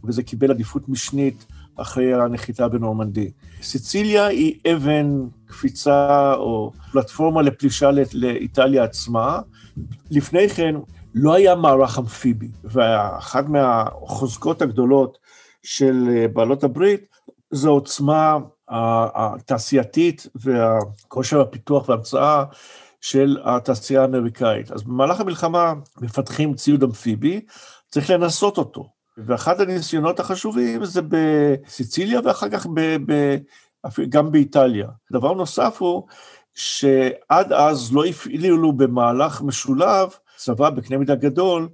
וזה 0.04 0.22
קיבל 0.22 0.50
עדיפות 0.50 0.88
משנית 0.88 1.46
אחרי 1.76 2.14
הנחיתה 2.14 2.68
בנורמנדי. 2.68 3.30
סיציליה 3.62 4.26
היא 4.26 4.54
אבן 4.72 5.26
קפיצה 5.46 6.32
או 6.34 6.72
פלטפורמה 6.92 7.42
לפלישה 7.42 7.90
לאיטליה 8.14 8.84
עצמה. 8.84 9.40
לפני 10.10 10.48
כן 10.48 10.74
לא 11.14 11.34
היה 11.34 11.54
מערך 11.54 11.98
אמפיבי, 11.98 12.48
ואחת 12.64 13.44
מהחוזקות 13.48 14.62
הגדולות 14.62 15.18
של 15.62 16.26
בעלות 16.32 16.64
הברית 16.64 17.06
זו 17.50 17.68
העוצמה 17.68 18.38
התעשייתית 18.68 20.26
והכושר 20.34 21.40
הפיתוח 21.40 21.88
וההמצאה 21.88 22.44
של 23.00 23.38
התעשייה 23.44 24.02
האמריקאית. 24.02 24.72
אז 24.72 24.82
במהלך 24.82 25.20
המלחמה 25.20 25.72
מפתחים 26.00 26.54
ציוד 26.54 26.82
אמפיבי, 26.82 27.40
צריך 27.90 28.10
לנסות 28.10 28.58
אותו. 28.58 28.90
ואחד 29.18 29.60
הניסיונות 29.60 30.20
החשובים 30.20 30.84
זה 30.84 31.00
בסיציליה 31.08 32.20
ואחר 32.24 32.48
כך 32.48 32.66
ב, 32.74 32.96
ב, 33.06 33.36
גם 34.08 34.32
באיטליה. 34.32 34.88
דבר 35.12 35.32
נוסף 35.32 35.76
הוא 35.78 36.02
שעד 36.54 37.52
אז 37.52 37.92
לא 37.92 38.04
הפעילו 38.04 38.72
במהלך 38.72 39.42
משולב 39.42 40.08
צבא 40.42 40.70
בקנה 40.70 40.98
מידה 40.98 41.14
גדול, 41.14 41.68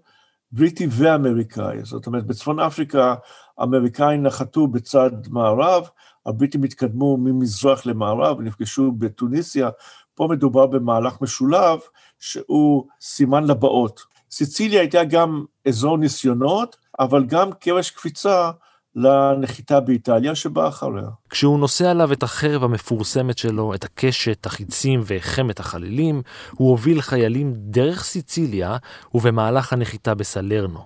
בריטי 0.53 0.87
ואמריקאי. 0.91 1.85
זאת 1.85 2.07
אומרת, 2.07 2.27
בצפון 2.27 2.61
אפריקה 2.61 3.15
האמריקאים 3.59 4.23
נחתו 4.23 4.67
בצד 4.67 5.11
מערב, 5.29 5.89
הבריטים 6.27 6.63
התקדמו 6.63 7.17
ממזרח 7.17 7.87
למערב, 7.87 8.41
נפגשו 8.41 8.93
בתוניסיה, 8.93 9.71
פה 10.15 10.29
מדובר 10.31 10.67
במהלך 10.67 11.21
משולב 11.21 11.79
שהוא 12.21 12.87
סימן 13.01 13.45
לבאות. 13.45 14.01
סיציליה 14.31 14.81
הייתה 14.81 15.05
גם 15.05 15.45
אזור 15.69 15.99
ניסיונות, 15.99 16.77
אבל 17.01 17.25
גם 17.27 17.53
קרש 17.53 17.91
קפיצה 17.91 18.51
לנחיתה 18.97 19.81
באיטליה 19.81 20.35
שבאה 20.35 20.69
אחריה. 20.69 21.09
כשהוא 21.31 21.59
נושא 21.59 21.91
עליו 21.91 22.13
את 22.13 22.23
החרב 22.23 22.65
המפורסמת 22.65 23.39
שלו, 23.39 23.75
את 23.75 23.85
הקשת, 23.85 24.47
החיצים 24.47 25.01
וחמת 25.07 25.61
החלילים, 25.61 26.23
הוא 26.53 26.71
הוביל 26.71 27.01
חיילים 27.01 27.53
דרך 27.57 28.05
סיציליה 28.05 28.77
ובמהלך 29.15 29.73
הנחיתה 29.73 30.15
בסלרנו. 30.15 30.81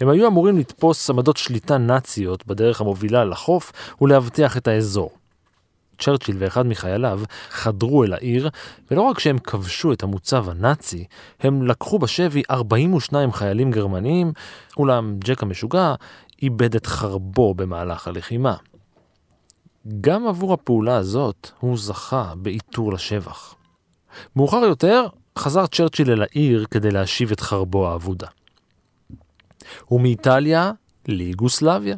הם 0.00 0.08
היו 0.08 0.26
אמורים 0.26 0.58
לתפוס 0.58 1.10
עמדות 1.10 1.36
שליטה 1.36 1.78
נאציות 1.78 2.46
בדרך 2.46 2.80
המובילה 2.80 3.24
לחוף 3.24 3.72
ולאבטח 4.00 4.56
את 4.56 4.68
האזור. 4.68 5.10
צ'רצ'יל 5.98 6.36
ואחד 6.38 6.66
מחייליו 6.66 7.20
חדרו 7.50 8.04
אל 8.04 8.12
העיר, 8.12 8.50
ולא 8.90 9.02
רק 9.02 9.18
שהם 9.18 9.38
כבשו 9.38 9.92
את 9.92 10.02
המוצב 10.02 10.48
הנאצי, 10.48 11.04
הם 11.40 11.62
לקחו 11.62 11.98
בשבי 11.98 12.42
42 12.50 13.32
חיילים 13.32 13.70
גרמניים, 13.70 14.32
אולם 14.76 15.16
ג'ק 15.18 15.42
המשוגע 15.42 15.94
איבד 16.42 16.74
את 16.74 16.86
חרבו 16.86 17.54
במהלך 17.54 18.08
הלחימה. 18.08 18.56
גם 20.00 20.26
עבור 20.26 20.52
הפעולה 20.52 20.96
הזאת 20.96 21.50
הוא 21.60 21.78
זכה 21.78 22.32
בעיטור 22.36 22.92
לשבח. 22.92 23.54
מאוחר 24.36 24.56
יותר 24.56 25.06
חזר 25.38 25.66
צ'רצ'יל 25.66 26.10
אל 26.10 26.22
העיר 26.22 26.66
כדי 26.70 26.90
להשיב 26.90 27.32
את 27.32 27.40
חרבו 27.40 27.88
האבודה. 27.88 28.26
ומאיטליה 29.90 30.72
ליגוסלביה. 31.08 31.96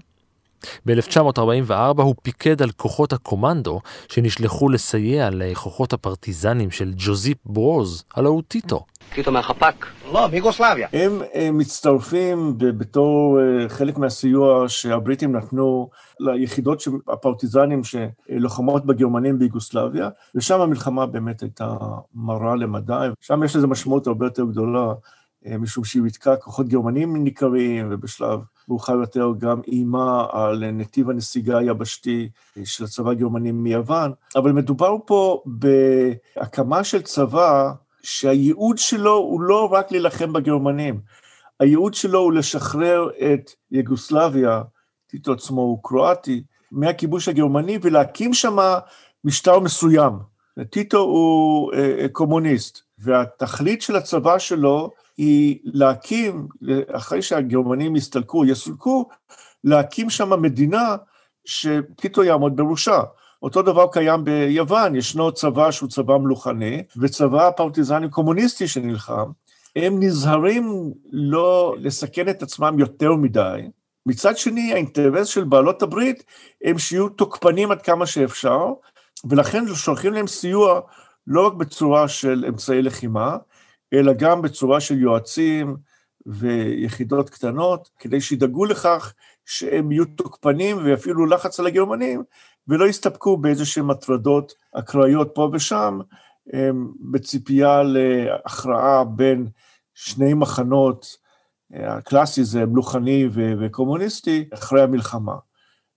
ב-1944 0.87 2.03
הוא 2.03 2.15
פיקד 2.23 2.63
על 2.63 2.71
כוחות 2.71 3.13
הקומנדו 3.13 3.81
שנשלחו 4.09 4.69
לסייע 4.69 5.31
לכוחות 5.33 5.93
הפרטיזנים 5.93 6.71
של 6.71 6.93
ג'וזיפ 6.97 7.39
ברוז, 7.47 8.05
הלא 8.15 8.29
הוא 8.29 8.43
טיטו. 8.49 8.85
טיטו 9.15 9.33
מהחפ"ק. 9.33 9.87
לא, 10.13 10.29
מיגוסלביה. 10.29 10.89
הם, 10.93 11.23
הם 11.35 11.59
מצטרפים 11.59 12.55
בתור 12.59 13.39
אה, 13.41 13.69
חלק 13.69 13.99
מהסיוע 13.99 14.69
שהבריטים 14.69 15.37
נתנו 15.37 15.89
ליחידות 16.21 16.83
הפרטיזנים 17.09 17.83
שלוחמות 17.85 18.87
בגרמנים 18.87 19.39
ביוגוסלביה, 19.39 20.09
ושם 20.35 20.61
המלחמה 20.61 21.07
באמת 21.07 21.43
הייתה 21.43 21.77
מרה 22.15 22.57
למדי, 22.57 23.09
שם 23.21 23.43
יש 23.43 23.57
לזה 23.57 23.67
משמעות 23.67 24.07
הרבה 24.07 24.27
יותר 24.27 24.45
גדולה. 24.45 24.93
אה, 25.47 25.59
משום 25.59 25.85
שהיא 25.85 26.03
ריתקה 26.03 26.37
כוחות 26.37 26.69
גרמנים 26.69 27.25
ניכרים, 27.25 27.89
ובשלב 27.91 28.41
מאוחר 28.69 28.93
יותר 28.93 29.33
גם 29.39 29.61
איימה 29.69 30.27
על 30.33 30.71
נתיב 30.71 31.11
הנסיגה 31.11 31.59
היבשתי 31.59 32.29
של 32.65 32.85
הצבא 32.85 33.11
הגרמני 33.11 33.53
מיוון. 33.53 34.13
אבל 34.37 34.53
מדובר 34.53 34.97
פה 35.07 35.43
בהקמה 35.47 36.85
של 36.85 37.03
צבא 37.03 37.73
שהייעוד 38.03 38.79
שלו 38.79 39.17
הוא 39.17 39.41
לא 39.41 39.73
רק 39.73 39.93
להילחם 39.93 40.33
בגרמנים, 40.33 41.01
הייעוד 41.61 41.95
שלו 41.95 42.19
הוא 42.19 42.33
לשחרר 42.33 43.09
את 43.33 43.51
יוגוסלביה, 43.71 44.63
טיטו 45.07 45.33
עצמו 45.33 45.61
הוא 45.61 45.79
קרואטי, 45.83 46.43
מהכיבוש 46.73 47.29
הגרמני 47.29 47.79
ולהקים 47.83 48.35
שם 48.35 48.57
משטר 49.25 49.61
מסוים. 49.61 50.13
טיטו 50.71 50.99
הוא 50.99 51.73
אה, 51.73 51.97
אה, 51.99 52.09
קומוניסט, 52.09 52.81
והתכלית 52.99 53.83
של 53.83 53.97
הצבא 53.97 54.39
שלו 54.39 54.91
היא 55.17 55.59
להקים, 55.65 56.49
אחרי 56.93 57.23
שהגרמנים 57.23 57.97
יסתלקו, 57.97 58.45
יסולקו, 58.45 59.09
להקים 59.65 60.11
שם 60.11 60.43
מדינה 60.43 60.97
שטיטו 61.45 62.25
יעמוד 62.25 62.57
בראשה. 62.57 63.01
אותו 63.43 63.63
דבר 63.63 63.87
קיים 63.93 64.25
ביוון, 64.25 64.95
ישנו 64.95 65.33
צבא 65.33 65.71
שהוא 65.71 65.89
צבא 65.89 66.19
מלוכני, 66.19 66.83
וצבא 66.97 67.51
פרטיזני 67.51 68.11
קומוניסטי 68.11 68.69
שנלחם. 68.69 69.31
הם 69.77 70.03
נזהרים 70.03 70.93
לא 71.13 71.75
לסכן 71.79 72.29
את 72.29 72.43
עצמם 72.43 72.79
יותר 72.79 73.15
מדי. 73.15 73.71
מצד 74.07 74.37
שני, 74.37 74.73
האינטרס 74.73 75.29
של 75.29 75.45
בעלות 75.45 75.83
הברית 75.83 76.25
הם 76.65 76.79
שיהיו 76.79 77.09
תוקפנים 77.09 77.71
עד 77.71 77.83
כמה 77.83 78.07
שאפשר, 78.07 78.67
ולכן 79.31 79.75
שולחים 79.75 80.13
להם 80.13 80.27
סיוע 80.27 80.81
לא 81.27 81.47
רק 81.47 81.53
בצורה 81.53 82.09
של 82.09 82.45
אמצעי 82.49 82.83
לחימה, 82.83 83.37
אלא 83.93 84.13
גם 84.13 84.43
בצורה 84.43 84.81
של 84.81 84.99
יועצים 84.99 85.77
ויחידות 86.27 87.31
קטנות, 87.31 87.91
כדי 87.99 88.21
שידאגו 88.21 88.65
לכך 88.65 89.15
שהם 89.45 89.93
יהיו 89.93 90.05
תוקפנים 90.05 90.77
ויפעילו 90.85 91.27
לחץ 91.27 91.61
על 91.61 91.67
הגרמנים, 91.67 92.23
ולא 92.69 92.85
יסתפקו 92.85 93.37
באיזה 93.37 93.67
שהן 93.67 93.91
הטרדות 93.91 94.53
אקראיות 94.73 95.31
פה 95.35 95.51
ושם, 95.53 96.01
בציפייה 97.11 97.83
להכרעה 97.83 99.05
בין 99.05 99.47
שני 99.95 100.35
מחנות, 100.35 101.17
הקלאסי 101.73 102.45
זה 102.45 102.67
מלוכני 102.67 103.29
וקומוניסטי, 103.35 104.49
אחרי 104.55 104.83
המלחמה. 104.83 105.35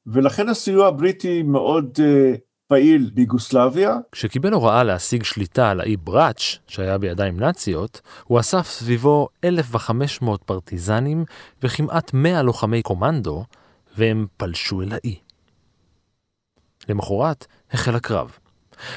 ולכן 0.07 0.49
הסיוע 0.49 0.87
הבריטי 0.87 1.43
מאוד 1.43 1.99
אה, 2.03 2.33
פעיל 2.69 3.11
ביוגוסלביה. 3.13 3.97
כשקיבל 4.11 4.53
הוראה 4.53 4.83
להשיג 4.83 5.23
שליטה 5.23 5.69
על 5.69 5.79
האי 5.79 5.97
בראץ', 5.97 6.57
שהיה 6.67 6.97
בידיים 6.97 7.39
נאציות, 7.39 8.01
הוא 8.23 8.39
אסף 8.39 8.69
סביבו 8.69 9.27
1,500 9.43 10.43
פרטיזנים 10.43 11.25
וכמעט 11.63 12.13
100 12.13 12.41
לוחמי 12.41 12.81
קומנדו, 12.81 13.45
והם 13.97 14.25
פלשו 14.37 14.81
אל 14.81 14.91
האי. 14.91 15.15
למחרת 16.89 17.45
החל 17.71 17.95
הקרב. 17.95 18.37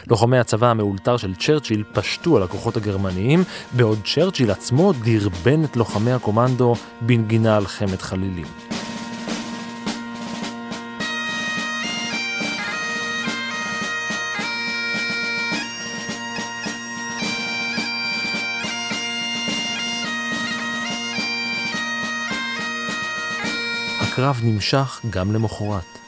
לוחמי 0.06 0.38
הצבא 0.38 0.70
המאולתר 0.70 1.16
של 1.16 1.35
צ'רצ'יל 1.35 1.85
פשטו 1.92 2.37
על 2.37 2.42
הכוחות 2.42 2.76
הגרמניים, 2.76 3.44
בעוד 3.76 3.98
צ'רצ'יל 4.14 4.50
עצמו 4.50 4.92
דרבן 4.92 5.64
את 5.64 5.76
לוחמי 5.76 6.12
הקומנדו 6.12 6.74
בנגינה 7.00 7.56
על 7.56 7.66
חמת 7.66 8.02
חלילים. 8.02 8.81
הקרב 24.22 24.40
נמשך 24.44 25.00
גם 25.11 25.32
למחרת. 25.32 25.98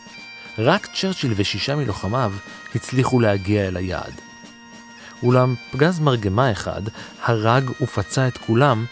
רק 0.58 0.86
צ'רצ'יל 0.94 1.32
ושישה 1.36 1.76
מלוחמיו 1.76 2.32
הצליחו 2.74 3.20
להגיע 3.20 3.68
אל 3.68 3.76
היעד. 3.76 4.12
אולם 5.22 5.54
פגז 5.70 6.00
מרגמה 6.00 6.52
אחד 6.52 6.82
הרג 7.22 7.70
ופצע 7.80 8.28
את 8.28 8.38
כולם, 8.38 8.84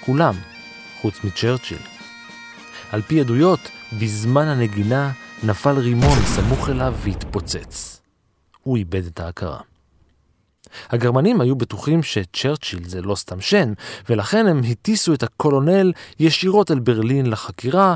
כולם, 0.00 0.34
חוץ 1.00 1.24
מצ'רצ'יל. 1.24 1.78
על 2.92 3.02
פי 3.02 3.20
עדויות, 3.20 3.60
בזמן 4.00 4.48
הנגינה 4.48 5.10
נפל 5.42 5.78
רימון 5.78 6.18
סמוך 6.24 6.68
אליו 6.68 6.94
והתפוצץ. 7.02 8.00
הוא 8.62 8.76
איבד 8.76 9.06
את 9.06 9.20
ההכרה. 9.20 9.60
הגרמנים 10.90 11.40
היו 11.40 11.56
בטוחים 11.56 12.02
שצ'רצ'יל 12.02 12.88
זה 12.88 13.02
לא 13.02 13.14
סתם 13.14 13.40
שן, 13.40 13.72
ולכן 14.08 14.46
הם 14.46 14.60
הטיסו 14.70 15.14
את 15.14 15.22
הקולונל 15.22 15.92
ישירות 16.20 16.70
אל 16.70 16.78
ברלין 16.78 17.26
לחקירה, 17.26 17.94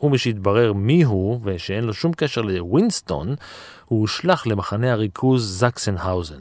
ומשהתברר 0.00 0.72
מי 0.72 1.02
הוא, 1.02 1.40
ושאין 1.44 1.84
לו 1.84 1.94
שום 1.94 2.12
קשר 2.12 2.40
לווינסטון, 2.40 3.34
הוא 3.84 4.00
הושלך 4.00 4.46
למחנה 4.46 4.92
הריכוז 4.92 5.58
זקסנהאוזן. 5.58 6.40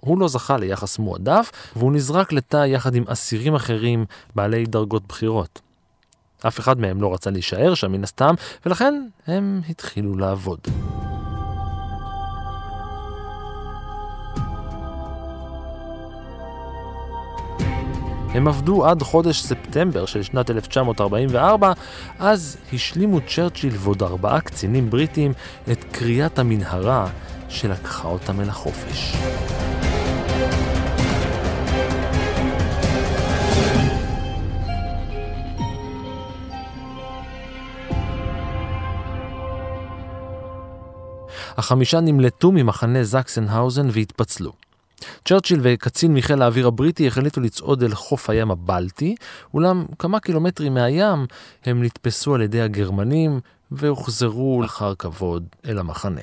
הוא 0.00 0.18
לא 0.18 0.28
זכה 0.28 0.56
ליחס 0.56 0.98
מועדף, 0.98 1.52
והוא 1.76 1.92
נזרק 1.92 2.32
לתא 2.32 2.66
יחד 2.66 2.94
עם 2.94 3.04
אסירים 3.06 3.54
אחרים 3.54 4.04
בעלי 4.34 4.66
דרגות 4.66 5.06
בכירות. 5.06 5.60
אף 6.46 6.60
אחד 6.60 6.80
מהם 6.80 7.02
לא 7.02 7.14
רצה 7.14 7.30
להישאר 7.30 7.74
שם 7.74 7.92
מן 7.92 8.04
הסתם, 8.04 8.34
ולכן 8.66 9.06
הם 9.26 9.60
התחילו 9.68 10.16
לעבוד. 10.16 10.60
הם 18.36 18.48
עבדו 18.48 18.86
עד 18.86 19.02
חודש 19.02 19.42
ספטמבר 19.42 20.06
של 20.06 20.22
שנת 20.22 20.50
1944, 20.50 21.72
אז 22.18 22.56
השלימו 22.72 23.20
צ'רצ'יל 23.20 23.74
ועוד 23.78 24.02
ארבעה 24.02 24.40
קצינים 24.40 24.90
בריטים 24.90 25.32
את 25.72 25.84
קריאת 25.84 26.38
המנהרה 26.38 27.08
שלקחה 27.48 28.08
אותם 28.08 28.40
אל 28.40 28.48
החופש. 28.48 29.16
החמישה 41.56 42.00
נמלטו 42.00 42.52
ממחנה 42.52 43.04
זקסנהאוזן 43.04 43.88
והתפצלו. 43.92 44.65
צ'רצ'יל 45.28 45.60
וקצין 45.62 46.14
מחיל 46.14 46.42
האוויר 46.42 46.66
הבריטי 46.66 47.06
החליטו 47.06 47.40
לצעוד 47.40 47.82
אל 47.82 47.94
חוף 47.94 48.30
הים 48.30 48.50
הבלטי, 48.50 49.14
אולם 49.54 49.86
כמה 49.98 50.20
קילומטרים 50.20 50.74
מהים 50.74 51.26
הם 51.64 51.82
נתפסו 51.82 52.34
על 52.34 52.42
ידי 52.42 52.60
הגרמנים 52.60 53.40
והוחזרו 53.70 54.64
אחר 54.64 54.94
כבוד 54.94 55.46
אל 55.68 55.78
המחנה. 55.78 56.20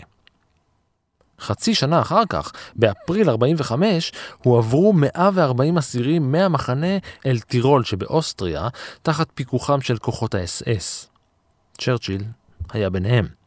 חצי 1.40 1.76
שנה 1.76 2.02
אחר 2.02 2.22
כך, 2.30 2.52
באפריל 2.76 3.30
45, 3.30 4.12
הועברו 4.44 4.94
140 4.94 5.78
אסירים 5.78 6.32
מהמחנה 6.32 6.98
אל 7.26 7.40
טירול 7.40 7.84
שבאוסטריה, 7.84 8.68
תחת 9.02 9.28
פיקוחם 9.34 9.82
של 9.82 9.98
כוחות 9.98 10.36
האס-אס. 10.36 11.10
צ'רצ'יל 11.78 12.24
היה 12.74 12.90
ביניהם. 12.90 13.43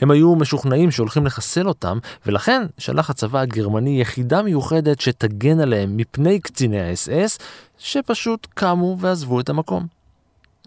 הם 0.00 0.10
היו 0.10 0.34
משוכנעים 0.34 0.90
שהולכים 0.90 1.26
לחסל 1.26 1.68
אותם, 1.68 1.98
ולכן 2.26 2.62
שלח 2.78 3.10
הצבא 3.10 3.40
הגרמני 3.40 4.00
יחידה 4.00 4.42
מיוחדת 4.42 5.00
שתגן 5.00 5.60
עליהם 5.60 5.96
מפני 5.96 6.40
קציני 6.40 6.80
האס-אס, 6.80 7.38
שפשוט 7.78 8.46
קמו 8.54 8.96
ועזבו 9.00 9.40
את 9.40 9.48
המקום. 9.48 9.86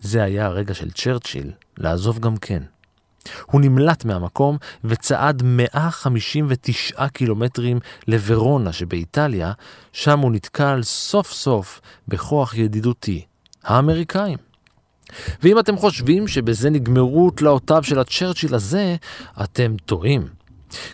זה 0.01 0.23
היה 0.23 0.45
הרגע 0.45 0.73
של 0.73 0.91
צ'רצ'יל 0.91 1.51
לעזוב 1.77 2.19
גם 2.19 2.37
כן. 2.37 2.63
הוא 3.45 3.61
נמלט 3.61 4.05
מהמקום 4.05 4.57
וצעד 4.83 5.41
159 5.45 7.07
קילומטרים 7.07 7.79
לוורונה 8.07 8.73
שבאיטליה, 8.73 9.51
שם 9.93 10.19
הוא 10.19 10.31
נתקל 10.31 10.83
סוף 10.83 11.31
סוף 11.31 11.81
בכוח 12.07 12.53
ידידותי, 12.53 13.25
האמריקאים. 13.63 14.50
ואם 15.43 15.59
אתם 15.59 15.77
חושבים 15.77 16.27
שבזה 16.27 16.69
נגמרו 16.69 17.31
תלאותיו 17.31 17.83
של 17.83 17.99
הצ'רצ'יל 17.99 18.55
הזה, 18.55 18.95
אתם 19.43 19.75
טועים. 19.85 20.27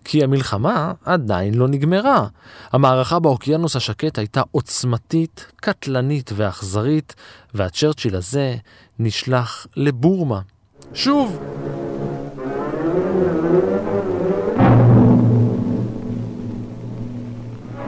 כי 0.04 0.24
המלחמה 0.24 0.94
עדיין 1.06 1.54
לא 1.54 1.68
נגמרה. 1.68 2.28
המערכה 2.72 3.20
באוקיינוס 3.20 3.76
השקט 3.76 4.18
הייתה 4.18 4.42
עוצמתית, 4.52 5.52
קטלנית 5.56 6.32
ואכזרית, 6.36 7.16
והצ'רצ'יל 7.54 8.16
הזה 8.16 8.56
נשלח 9.00 9.68
לבורמה. 9.76 10.40
שוב! 10.94 11.40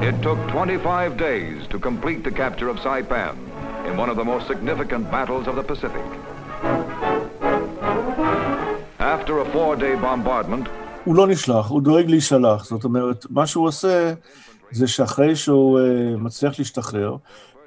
It 0.01 0.23
took 0.23 0.39
25 0.47 1.17
days 1.17 1.67
to 1.67 1.77
complete 1.77 2.23
the 2.23 2.31
capture 2.31 2.69
of 2.69 2.77
Saipan 2.79 3.48
in 3.87 3.97
one 3.97 4.09
of 4.09 4.17
the 4.21 4.27
most 4.33 4.47
significant 4.47 5.03
battles 5.11 5.47
of 5.47 5.55
the 5.55 5.63
Pacific. 5.71 6.05
After 8.99 9.33
a 9.39 9.45
four-day 9.53 9.95
bombardment, 9.95 10.69
הוא 11.03 11.15
לא 11.15 11.27
נשלח, 11.27 11.69
הוא 11.69 11.81
דואג 11.81 12.09
להישלח. 12.09 12.65
זאת 12.65 12.83
אומרת, 12.83 13.25
מה 13.29 13.47
שהוא 13.47 13.67
עושה 13.67 14.13
זה 14.71 14.87
שאחרי 14.87 15.35
שהוא 15.35 15.79
uh, 15.79 16.17
מצליח 16.17 16.59
להשתחרר, 16.59 17.15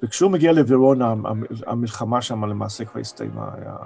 וכשהוא 0.03 0.31
מגיע 0.31 0.53
לוורונה, 0.53 1.15
המלחמה 1.67 2.23
שם 2.23 2.45
למעשה 2.45 2.85
כבר 2.85 3.01
הסתיימה. 3.01 3.49
היה... 3.55 3.77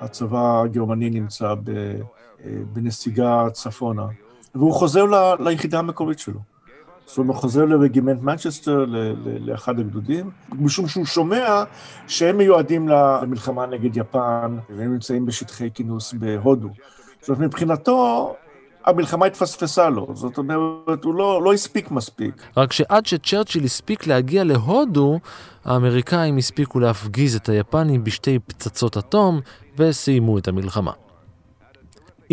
הצבא 0.00 0.60
הגרמני 0.60 1.10
נמצא 1.10 1.54
ב, 1.54 1.70
uh, 1.70 2.42
בנסיגה 2.72 3.50
צפונה, 3.52 4.06
והוא 4.54 4.72
חוזר 4.72 5.04
ל, 5.04 5.14
ליחידה 5.40 5.78
המקורית 5.78 6.18
שלו. 6.18 6.40
זאת 7.08 7.18
אומרת, 7.18 7.34
הוא 7.34 7.40
חוזר 7.40 7.64
לרגימנט 7.64 8.22
מנצ'סטר, 8.22 8.84
לאחד 9.24 9.78
הגדודים, 9.78 10.30
משום 10.52 10.88
שהוא 10.88 11.04
שומע 11.04 11.64
שהם 12.06 12.36
מיועדים 12.36 12.88
למלחמה 12.88 13.66
נגד 13.66 13.96
יפן, 13.96 14.56
והם 14.70 14.92
נמצאים 14.92 15.26
בשטחי 15.26 15.70
כינוס 15.74 16.12
בהודו. 16.12 16.68
זאת 17.20 17.28
אומרת, 17.28 17.40
מבחינתו, 17.40 18.34
המלחמה 18.84 19.26
התפספסה 19.26 19.88
לו, 19.88 20.08
זאת 20.14 20.38
אומרת, 20.38 21.04
הוא 21.04 21.14
לא, 21.14 21.42
לא 21.42 21.52
הספיק 21.52 21.90
מספיק. 21.90 22.42
רק 22.56 22.72
שעד 22.72 23.06
שצ'רצ'יל 23.06 23.64
הספיק 23.64 24.06
להגיע 24.06 24.44
להודו, 24.44 25.18
האמריקאים 25.64 26.36
הספיקו 26.36 26.80
להפגיז 26.80 27.36
את 27.36 27.48
היפנים 27.48 28.04
בשתי 28.04 28.38
פצצות 28.38 28.96
אטום 28.96 29.40
וסיימו 29.78 30.38
את 30.38 30.48
המלחמה. 30.48 30.92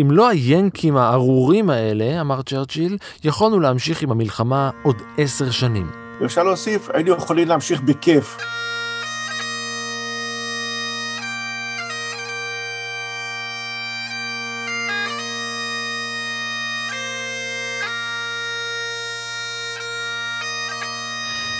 אם 0.00 0.10
לא 0.10 0.28
היאנקים 0.28 0.96
הארורים 0.96 1.70
האלה, 1.70 2.20
אמר 2.20 2.42
צ'רצ'יל, 2.42 2.98
יכולנו 3.24 3.60
להמשיך 3.60 4.02
עם 4.02 4.10
המלחמה 4.10 4.70
עוד 4.82 4.96
עשר 5.18 5.50
שנים. 5.50 5.90
ואפשר 6.20 6.42
להוסיף, 6.42 6.90
היינו 6.90 7.14
יכולים 7.14 7.48
להמשיך 7.48 7.80
בכיף. 7.80 8.55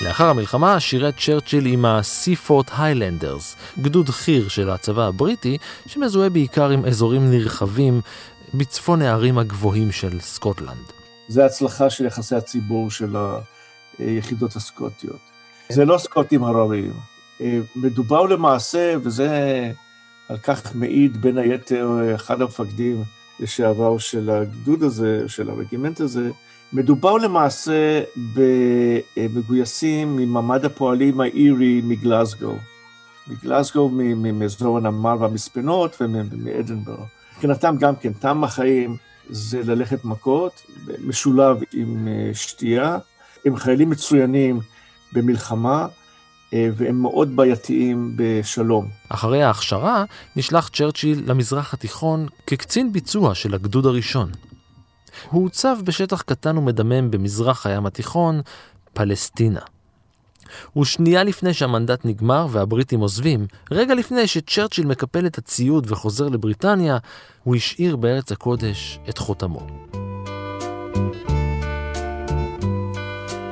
לאחר 0.06 0.28
המלחמה 0.28 0.80
שירת 0.80 1.14
צ'רצ'יל 1.18 1.66
עם 1.66 1.84
ה-Seafort 1.84 2.70
Highlanders, 2.70 3.80
גדוד 3.82 4.08
חי"ר 4.08 4.48
של 4.48 4.70
הצבא 4.70 5.06
הבריטי, 5.06 5.58
שמזוהה 5.86 6.30
בעיקר 6.30 6.70
עם 6.70 6.84
אזורים 6.84 7.30
נרחבים 7.30 8.00
בצפון 8.54 9.02
הערים 9.02 9.38
הגבוהים 9.38 9.92
של 9.92 10.20
סקוטלנד. 10.20 10.92
זה 11.28 11.44
הצלחה 11.44 11.90
של 11.90 12.04
יחסי 12.04 12.34
הציבור 12.34 12.90
של 12.90 13.16
היחידות 13.98 14.56
הסקוטיות. 14.56 15.20
זה 15.68 15.84
לא 15.84 15.98
סקוטים 15.98 16.44
הרריים. 16.44 16.92
מדובר 17.76 18.22
למעשה, 18.22 18.94
וזה 19.02 19.28
על 20.28 20.38
כך 20.38 20.74
מעיד 20.74 21.22
בין 21.22 21.38
היתר 21.38 22.14
אחד 22.14 22.40
המפקדים 22.40 23.02
לשעבר 23.40 23.98
של 23.98 24.30
הגדוד 24.30 24.82
הזה, 24.82 25.22
של 25.26 25.50
הרגימנט 25.50 26.00
הזה, 26.00 26.30
מדובר 26.72 27.16
למעשה 27.16 28.02
במגויסים 29.16 30.16
ממעמד 30.16 30.64
הפועלים 30.64 31.20
האירי 31.20 31.80
מגלסגו. 31.84 32.54
מגלסגו, 33.28 33.90
מאזור 34.14 34.78
הנמל 34.78 35.16
והמספנות 35.20 35.96
ומאדנברו. 36.00 37.04
מבחינתם 37.32 37.76
גם 37.78 37.96
כן, 37.96 38.12
טעם 38.12 38.44
החיים 38.44 38.96
זה 39.28 39.62
ללכת 39.64 40.04
מכות, 40.04 40.62
משולב 41.04 41.58
עם 41.72 42.08
אה, 42.08 42.34
שתייה. 42.34 42.98
הם 43.44 43.56
חיילים 43.56 43.90
מצוינים 43.90 44.60
במלחמה, 45.12 45.86
אה, 46.54 46.68
והם 46.76 47.02
מאוד 47.02 47.36
בעייתיים 47.36 48.12
בשלום. 48.16 48.88
אחרי 49.08 49.42
ההכשרה 49.42 50.04
נשלח 50.36 50.68
צ'רצ'יל 50.68 51.22
למזרח 51.26 51.74
התיכון 51.74 52.26
כקצין 52.46 52.92
ביצוע 52.92 53.34
של 53.34 53.54
הגדוד 53.54 53.86
הראשון. 53.86 54.30
הוא 55.30 55.42
הוצב 55.42 55.76
בשטח 55.84 56.22
קטן 56.22 56.58
ומדמם 56.58 57.10
במזרח 57.10 57.66
הים 57.66 57.86
התיכון, 57.86 58.40
פלסטינה. 58.92 59.60
ושנייה 60.76 61.24
לפני 61.24 61.54
שהמנדט 61.54 62.04
נגמר 62.04 62.46
והבריטים 62.50 63.00
עוזבים, 63.00 63.46
רגע 63.70 63.94
לפני 63.94 64.26
שצ'רצ'יל 64.26 64.86
מקפל 64.86 65.26
את 65.26 65.38
הציוד 65.38 65.86
וחוזר 65.92 66.28
לבריטניה, 66.28 66.98
הוא 67.44 67.56
השאיר 67.56 67.96
בארץ 67.96 68.32
הקודש 68.32 68.98
את 69.08 69.18
חותמו. 69.18 69.66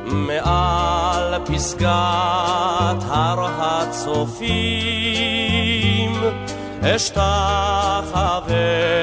מעל 0.07 1.45
פסגת 1.47 3.03
הר 3.07 3.47
הצופים 3.63 4.85
אשתחווה 6.83 8.51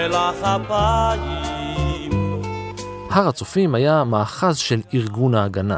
לך 0.07 0.43
אפיים. 0.43 1.60
הר 3.11 3.27
הצופים 3.27 3.75
היה 3.75 4.03
מאחז 4.03 4.57
של 4.57 4.81
ארגון 4.93 5.35
ההגנה. 5.35 5.77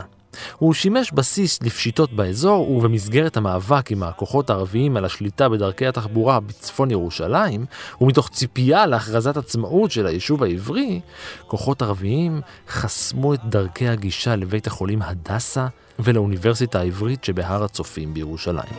הוא 0.57 0.73
שימש 0.73 1.11
בסיס 1.11 1.63
לפשיטות 1.63 2.13
באזור, 2.13 2.71
ובמסגרת 2.71 3.37
המאבק 3.37 3.91
עם 3.91 4.03
הכוחות 4.03 4.49
הערביים 4.49 4.97
על 4.97 5.05
השליטה 5.05 5.49
בדרכי 5.49 5.87
התחבורה 5.87 6.39
בצפון 6.39 6.91
ירושלים, 6.91 7.65
ומתוך 8.01 8.29
ציפייה 8.29 8.85
להכרזת 8.85 9.37
עצמאות 9.37 9.91
של 9.91 10.07
היישוב 10.07 10.43
העברי, 10.43 10.99
כוחות 11.47 11.81
ערביים 11.81 12.41
חסמו 12.69 13.33
את 13.33 13.39
דרכי 13.45 13.87
הגישה 13.87 14.35
לבית 14.35 14.67
החולים 14.67 15.01
הדסה 15.01 15.67
ולאוניברסיטה 15.99 16.79
העברית 16.79 17.23
שבהר 17.23 17.63
הצופים 17.63 18.13
בירושלים. 18.13 18.73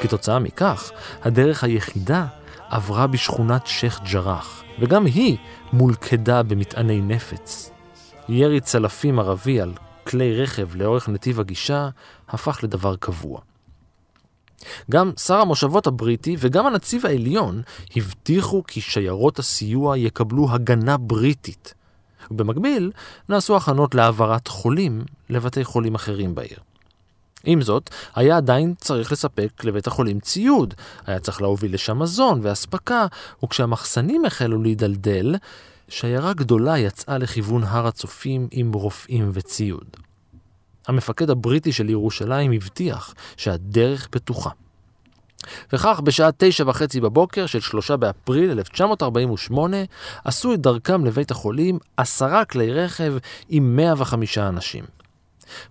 כתוצאה 0.00 0.38
מכך, 0.38 0.90
הדרך 1.22 1.64
היחידה 1.64 2.26
עברה 2.70 3.06
בשכונת 3.06 3.66
שייח' 3.66 4.00
ג'ראח, 4.12 4.62
וגם 4.80 5.06
היא 5.06 5.36
מולכדה 5.72 6.42
במטעני 6.42 7.00
נפץ. 7.00 7.70
ירי 8.28 8.60
צלפים 8.60 9.18
ערבי 9.18 9.60
על 9.60 9.74
כלי 10.06 10.42
רכב 10.42 10.68
לאורך 10.74 11.08
נתיב 11.08 11.40
הגישה 11.40 11.88
הפך 12.28 12.60
לדבר 12.62 12.96
קבוע. 12.96 13.40
גם 14.90 15.12
שר 15.16 15.34
המושבות 15.34 15.86
הבריטי 15.86 16.36
וגם 16.38 16.66
הנציב 16.66 17.06
העליון 17.06 17.62
הבטיחו 17.96 18.62
כי 18.66 18.80
שיירות 18.80 19.38
הסיוע 19.38 19.98
יקבלו 19.98 20.50
הגנה 20.50 20.96
בריטית. 20.96 21.74
ובמקביל 22.30 22.92
נעשו 23.28 23.56
הכנות 23.56 23.94
להעברת 23.94 24.48
חולים 24.48 25.04
לבתי 25.30 25.64
חולים 25.64 25.94
אחרים 25.94 26.34
בעיר. 26.34 26.58
עם 27.44 27.62
זאת, 27.62 27.90
היה 28.14 28.36
עדיין 28.36 28.74
צריך 28.78 29.12
לספק 29.12 29.64
לבית 29.64 29.86
החולים 29.86 30.20
ציוד, 30.20 30.74
היה 31.06 31.20
צריך 31.20 31.42
להוביל 31.42 31.74
לשם 31.74 31.98
מזון 31.98 32.40
ואספקה, 32.42 33.06
וכשהמחסנים 33.44 34.24
החלו 34.24 34.62
להידלדל, 34.62 35.34
שיירה 35.88 36.32
גדולה 36.32 36.78
יצאה 36.78 37.18
לכיוון 37.18 37.64
הר 37.64 37.86
הצופים 37.86 38.48
עם 38.50 38.72
רופאים 38.72 39.30
וציוד. 39.32 39.86
המפקד 40.88 41.30
הבריטי 41.30 41.72
של 41.72 41.90
ירושלים 41.90 42.52
הבטיח 42.52 43.14
שהדרך 43.36 44.08
פתוחה. 44.10 44.50
וכך 45.72 46.00
בשעה 46.04 46.30
תשע 46.36 46.64
וחצי 46.66 47.00
בבוקר 47.00 47.46
של 47.46 47.60
שלושה 47.60 47.96
באפריל 47.96 48.50
1948 48.50 49.76
עשו 50.24 50.54
את 50.54 50.60
דרכם 50.60 51.04
לבית 51.04 51.30
החולים 51.30 51.78
עשרה 51.96 52.44
כלי 52.44 52.72
רכב 52.72 53.14
עם 53.48 53.76
105 53.76 54.38
אנשים. 54.38 54.97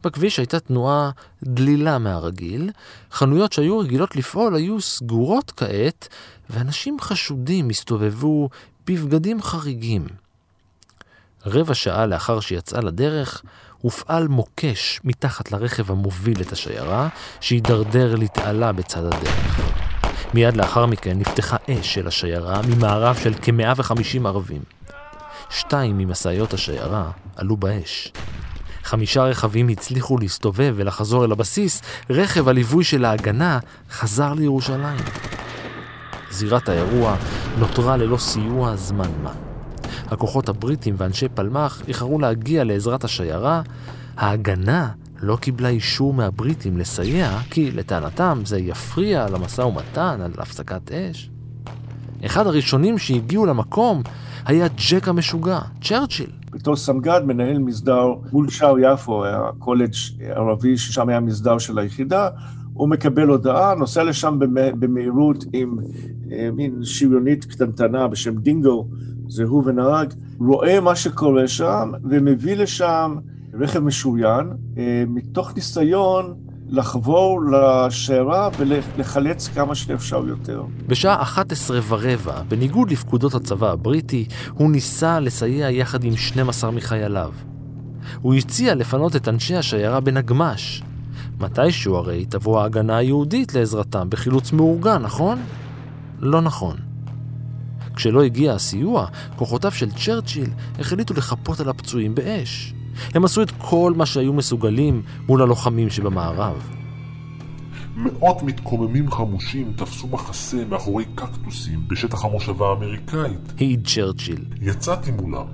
בכביש 0.03 0.37
הייתה 0.37 0.59
תנועה 0.59 1.11
דלילה 1.43 1.97
מהרגיל, 1.97 2.71
חנויות 3.11 3.53
שהיו 3.53 3.79
רגילות 3.79 4.15
לפעול 4.15 4.55
היו 4.55 4.81
סגורות 4.81 5.51
כעת, 5.51 6.07
ואנשים 6.49 6.97
חשודים 7.01 7.69
הסתובבו 7.69 8.49
בבגדים 8.87 9.41
חריגים. 9.41 10.07
רבע 11.45 11.73
שעה 11.73 12.05
לאחר 12.05 12.39
שיצאה 12.39 12.81
לדרך, 12.81 13.41
הופעל 13.81 14.27
מוקש 14.27 14.99
מתחת 15.03 15.51
לרכב 15.51 15.91
המוביל 15.91 16.41
את 16.41 16.51
השיירה, 16.51 17.07
שהידרדר 17.39 18.15
לתעלה 18.15 18.71
בצד 18.71 19.05
הדרך. 19.05 19.59
מיד 20.33 20.57
לאחר 20.57 20.85
מכן 20.85 21.19
נפתחה 21.19 21.57
אש 21.69 21.93
של 21.93 22.07
השיירה 22.07 22.61
ממערב 22.61 23.15
של 23.23 23.33
כ-150 23.41 24.27
ערבים. 24.27 24.61
שתיים 25.49 25.97
ממשאיות 25.97 26.53
השיירה 26.53 27.11
עלו 27.35 27.57
באש. 27.57 28.11
חמישה 28.87 29.23
רכבים 29.23 29.67
הצליחו 29.67 30.17
להסתובב 30.17 30.73
ולחזור 30.77 31.25
אל 31.25 31.31
הבסיס, 31.31 31.81
רכב 32.09 32.47
הליווי 32.47 32.83
של 32.83 33.05
ההגנה 33.05 33.59
חזר 33.91 34.33
לירושלים. 34.33 34.99
זירת 36.31 36.69
האירוע 36.69 37.15
נותרה 37.59 37.97
ללא 37.97 38.17
סיוע 38.17 38.75
זמן 38.75 39.11
מה. 39.23 39.33
הכוחות 40.07 40.49
הבריטים 40.49 40.95
ואנשי 40.97 41.29
פלמ"ח 41.29 41.81
איחרו 41.87 42.19
להגיע 42.19 42.63
לעזרת 42.63 43.03
השיירה, 43.03 43.61
ההגנה 44.17 44.89
לא 45.21 45.35
קיבלה 45.35 45.69
אישור 45.69 46.13
מהבריטים 46.13 46.77
לסייע, 46.77 47.39
כי 47.49 47.71
לטענתם 47.71 48.41
זה 48.45 48.59
יפריע 48.59 49.27
למשא 49.29 49.61
ומתן 49.61 50.19
על 50.21 50.31
הפסקת 50.37 50.91
אש. 50.91 51.29
אחד 52.25 52.47
הראשונים 52.47 52.97
שהגיעו 52.97 53.45
למקום 53.45 54.03
היה 54.45 54.67
ג'ק 54.89 55.07
המשוגע, 55.07 55.59
צ'רצ'יל. 55.81 56.36
בתור 56.51 56.75
סמג"ד 56.75 57.21
מנהל 57.25 57.59
מסדר 57.59 58.13
מול 58.31 58.49
שער 58.49 58.79
יפו, 58.79 59.25
היה 59.25 59.41
קולג' 59.59 59.93
ערבי 60.19 60.77
ששם 60.77 61.09
היה 61.09 61.19
מסדר 61.19 61.57
של 61.57 61.79
היחידה, 61.79 62.29
הוא 62.73 62.89
מקבל 62.89 63.27
הודעה, 63.27 63.75
נוסע 63.75 64.03
לשם 64.03 64.39
במהירות 64.79 65.45
עם 65.53 65.77
אה, 66.31 66.49
מין 66.53 66.83
שריונית 66.83 67.45
קטנטנה 67.45 68.07
בשם 68.07 68.35
דינגו, 68.35 68.87
זה 69.27 69.43
הוא 69.43 69.63
ונהג, 69.65 70.13
רואה 70.39 70.79
מה 70.79 70.95
שקורה 70.95 71.47
שם 71.47 71.91
ומביא 72.03 72.55
לשם 72.55 73.15
רכב 73.53 73.79
משוריין, 73.79 74.47
אה, 74.77 75.03
מתוך 75.07 75.55
ניסיון 75.55 76.33
לחבור 76.69 77.41
לשיירה 77.51 78.49
ולחלץ 78.57 79.47
כמה 79.47 79.75
שאפשר 79.75 80.23
יותר. 80.27 80.63
בשעה 80.87 81.21
11 81.21 81.79
ורבע, 81.87 82.41
בניגוד 82.47 82.91
לפקודות 82.91 83.33
הצבא 83.33 83.71
הבריטי, 83.71 84.25
הוא 84.53 84.71
ניסה 84.71 85.19
לסייע 85.19 85.69
יחד 85.69 86.03
עם 86.03 86.17
12 86.17 86.71
מחייליו. 86.71 87.31
הוא 88.21 88.33
הציע 88.35 88.75
לפנות 88.75 89.15
את 89.15 89.27
אנשי 89.27 89.55
השיירה 89.55 89.99
בנגמש. 89.99 90.83
מתישהו 91.39 91.95
הרי 91.95 92.25
תבוא 92.25 92.61
ההגנה 92.61 92.97
היהודית 92.97 93.53
לעזרתם 93.53 94.09
בחילוץ 94.09 94.51
מאורגן, 94.51 95.01
נכון? 95.01 95.39
לא 96.19 96.41
נכון. 96.41 96.77
כשלא 97.95 98.23
הגיע 98.23 98.53
הסיוע, 98.53 99.07
כוחותיו 99.35 99.71
של 99.71 99.91
צ'רצ'יל 99.91 100.49
החליטו 100.79 101.13
לחפות 101.13 101.59
על 101.59 101.69
הפצועים 101.69 102.15
באש. 102.15 102.73
הם 103.13 103.25
עשו 103.25 103.41
את 103.41 103.51
כל 103.57 103.93
מה 103.95 104.05
שהיו 104.05 104.33
מסוגלים 104.33 105.01
מול 105.27 105.41
הלוחמים 105.41 105.89
שבמערב. 105.89 106.69
מאות 107.95 108.43
מתקוממים 108.43 109.11
חמושים 109.11 109.73
תפסו 109.75 110.07
מחסה 110.07 110.65
מאחורי 110.69 111.05
קקטוסים 111.15 111.87
בשטח 111.87 112.25
המושבה 112.25 112.69
האמריקאית. 112.69 113.53
העיד 113.57 113.87
צ'רצ'יל. 113.87 114.45
יצאתי 114.61 115.11
מולם. 115.11 115.45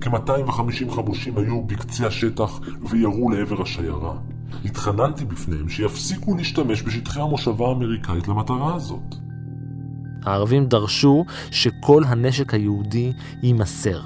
כ-250 0.00 0.90
חמושים 0.90 1.38
היו 1.38 1.62
בקצה 1.62 2.06
השטח 2.06 2.60
וירו 2.90 3.30
לעבר 3.30 3.62
השיירה. 3.62 4.14
התחננתי 4.64 5.24
בפניהם 5.24 5.68
שיפסיקו 5.68 6.36
להשתמש 6.36 6.82
בשטחי 6.82 7.20
המושבה 7.20 7.68
האמריקאית 7.68 8.28
למטרה 8.28 8.74
הזאת. 8.74 9.14
הערבים 10.24 10.66
דרשו 10.66 11.24
שכל 11.50 12.02
הנשק 12.06 12.54
היהודי 12.54 13.12
יימסר, 13.42 14.00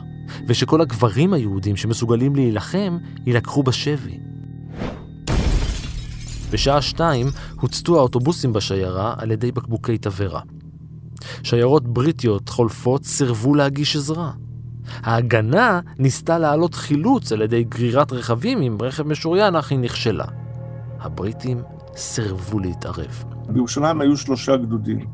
ושכל 0.47 0.81
הגברים 0.81 1.33
היהודים 1.33 1.77
שמסוגלים 1.77 2.37
להילחם 2.37 2.99
יילקחו 3.27 3.62
בשבי. 3.62 4.18
בשעה 6.51 6.83
שתיים 6.83 7.27
הוצתו 7.61 7.99
האוטובוסים 7.99 8.53
בשיירה 8.53 9.14
על 9.18 9.31
ידי 9.31 9.53
בקבוקי 9.53 9.99
תבערה. 9.99 10.41
שיירות 11.43 11.89
בריטיות 11.89 12.49
חולפות 12.49 13.05
סירבו 13.05 13.55
להגיש 13.55 13.97
עזרה. 13.97 14.33
ההגנה 15.03 15.81
ניסתה 15.99 16.39
להעלות 16.39 16.74
חילוץ 16.74 17.33
על 17.33 17.43
ידי 17.43 17.64
גרירת 17.64 18.12
רכבים 18.12 18.61
עם 18.61 18.79
רכב 18.83 19.09
משוריין, 19.09 19.57
אך 19.57 19.70
היא 19.70 19.79
נכשלה. 19.79 20.24
הבריטים 21.01 21.62
סירבו 21.97 22.59
להתערב. 22.59 23.24
בירושלים 23.49 24.01
היו 24.01 24.16
שלושה 24.16 24.57
גדודים. 24.57 25.07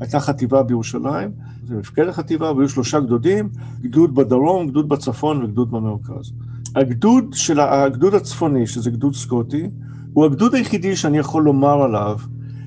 הייתה 0.00 0.20
חטיבה 0.20 0.62
בירושלים, 0.62 1.30
זה 1.68 1.76
מפקד 1.76 2.08
החטיבה, 2.08 2.52
והיו 2.52 2.68
שלושה 2.68 3.00
גדודים, 3.00 3.48
גדוד 3.80 4.14
בדרום, 4.14 4.68
גדוד 4.68 4.88
בצפון 4.88 5.44
וגדוד 5.44 5.70
במרכז. 5.70 6.32
הגדוד 6.76 7.24
של 7.32 7.60
הגדוד 7.60 8.14
הצפוני, 8.14 8.66
שזה 8.66 8.90
גדוד 8.90 9.14
סקוטי, 9.14 9.70
הוא 10.12 10.24
הגדוד 10.24 10.54
היחידי 10.54 10.96
שאני 10.96 11.18
יכול 11.18 11.42
לומר 11.42 11.82
עליו 11.82 12.18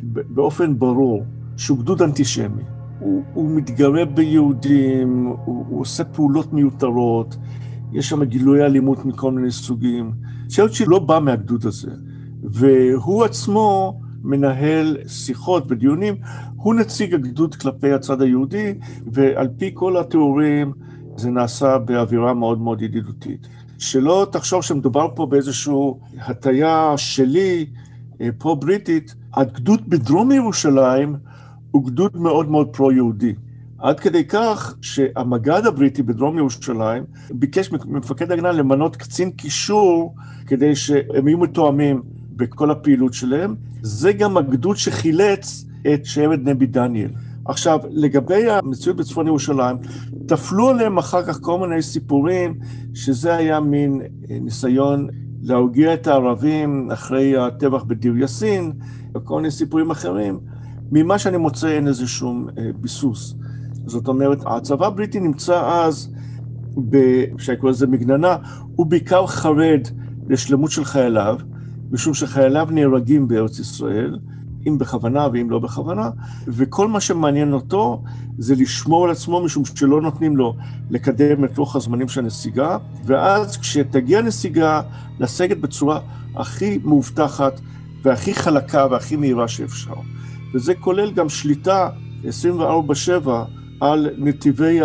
באופן 0.03 0.79
ברור 0.79 1.23
שהוא 1.57 1.79
גדוד 1.79 2.01
אנטישמי. 2.01 2.63
הוא, 2.99 3.23
הוא 3.33 3.51
מתגרה 3.55 4.05
ביהודים, 4.05 5.25
הוא, 5.25 5.65
הוא 5.69 5.81
עושה 5.81 6.03
פעולות 6.03 6.53
מיותרות, 6.53 7.37
יש 7.91 8.09
שם 8.09 8.23
גילויי 8.23 8.65
אלימות 8.65 9.05
מכל 9.05 9.31
מיני 9.31 9.51
סוגים. 9.51 10.11
צ'רצ'יל 10.47 10.89
לא 10.89 10.99
בא 10.99 11.19
מהגדוד 11.19 11.65
הזה, 11.65 11.91
והוא 12.43 13.23
עצמו 13.23 13.99
מנהל 14.23 14.97
שיחות 15.07 15.63
ודיונים, 15.67 16.15
הוא 16.55 16.75
נציג 16.75 17.13
הגדוד 17.13 17.55
כלפי 17.55 17.91
הצד 17.91 18.21
היהודי, 18.21 18.73
ועל 19.05 19.47
פי 19.57 19.71
כל 19.73 19.97
התיאורים 19.97 20.73
זה 21.17 21.31
נעשה 21.31 21.77
באווירה 21.77 22.33
מאוד 22.33 22.61
מאוד 22.61 22.81
ידידותית. 22.81 23.47
שלא 23.77 24.27
תחשוב 24.31 24.61
שמדובר 24.61 25.07
פה 25.15 25.25
באיזושהי 25.25 25.73
הטיה 26.19 26.93
שלי, 26.97 27.65
אה, 28.21 28.29
פרו-בריטית, 28.37 29.15
הגדוד 29.33 29.89
בדרום 29.89 30.31
ירושלים 30.31 31.15
הוא 31.71 31.85
גדוד 31.85 32.17
מאוד 32.17 32.49
מאוד 32.49 32.67
פרו-יהודי. 32.67 33.33
עד 33.81 33.99
כדי 33.99 34.23
כך 34.27 34.75
שהמג"ד 34.81 35.65
הבריטי 35.65 36.03
בדרום 36.03 36.37
ירושלים 36.37 37.03
ביקש 37.31 37.71
ממפקד 37.71 38.31
ההגנה 38.31 38.51
למנות 38.51 38.95
קצין 38.95 39.31
קישור 39.31 40.15
כדי 40.47 40.75
שהם 40.75 41.27
יהיו 41.27 41.37
מתואמים 41.37 42.01
בכל 42.35 42.71
הפעילות 42.71 43.13
שלהם. 43.13 43.55
זה 43.81 44.13
גם 44.13 44.37
הגדוד 44.37 44.77
שחילץ 44.77 45.65
את 45.93 46.05
שבט 46.05 46.39
נבי 46.43 46.65
דניאל. 46.65 47.09
עכשיו, 47.45 47.79
לגבי 47.89 48.49
המציאות 48.51 48.97
בצפון 48.97 49.27
ירושלים, 49.27 49.77
טפלו 50.25 50.69
עליהם 50.69 50.97
אחר 50.97 51.23
כך 51.25 51.39
כל 51.41 51.59
מיני 51.59 51.81
סיפורים, 51.81 52.59
שזה 52.93 53.35
היה 53.35 53.59
מין 53.59 54.01
אה, 54.01 54.37
ניסיון 54.41 55.07
להרגיע 55.41 55.93
את 55.93 56.07
הערבים 56.07 56.91
אחרי 56.91 57.37
הטבח 57.37 57.83
בדיר 57.83 58.17
יאסין, 58.17 58.71
וכל 59.15 59.35
מיני 59.35 59.51
סיפורים 59.51 59.91
אחרים. 59.91 60.39
ממה 60.91 61.19
שאני 61.19 61.37
מוצא 61.37 61.67
אין 61.67 61.87
איזה 61.87 62.07
שום 62.07 62.47
אה, 62.57 62.63
ביסוס. 62.75 63.35
זאת 63.85 64.07
אומרת, 64.07 64.39
הצבא 64.45 64.87
הבריטי 64.87 65.19
נמצא 65.19 65.61
אז, 65.65 66.13
אפשר 67.35 67.53
לקרוא 67.53 67.69
לזה 67.69 67.87
מגננה, 67.87 68.35
הוא 68.75 68.85
בעיקר 68.85 69.27
חרד 69.27 69.87
לשלמות 70.29 70.71
של 70.71 70.85
חייליו, 70.85 71.37
משום 71.91 72.13
שחייליו 72.13 72.67
נהרגים 72.71 73.27
בארץ 73.27 73.59
ישראל, 73.59 74.19
אם 74.67 74.77
בכוונה 74.77 75.27
ואם 75.33 75.49
לא 75.49 75.59
בכוונה, 75.59 76.09
וכל 76.47 76.87
מה 76.87 76.99
שמעניין 76.99 77.53
אותו 77.53 78.03
זה 78.37 78.55
לשמור 78.55 79.05
על 79.05 79.11
עצמו 79.11 79.43
משום 79.43 79.65
שלא 79.65 80.01
נותנים 80.01 80.37
לו 80.37 80.55
לקדם 80.89 81.45
את 81.45 81.57
לוח 81.57 81.75
הזמנים 81.75 82.07
של 82.07 82.21
הנסיגה, 82.21 82.77
ואז 83.05 83.57
כשתגיע 83.57 84.19
הנסיגה, 84.19 84.81
לסגת 85.19 85.57
בצורה 85.57 85.99
הכי 86.35 86.79
מאובטחת 86.83 87.61
והכי 88.03 88.33
חלקה 88.33 88.87
והכי 88.91 89.15
מהירה 89.15 89.47
שאפשר. 89.47 89.93
וזה 90.53 90.73
כולל 90.75 91.11
גם 91.11 91.29
שליטה 91.29 91.89
24/7 92.23 93.29
על 93.81 94.09
נתיבי 94.17 94.79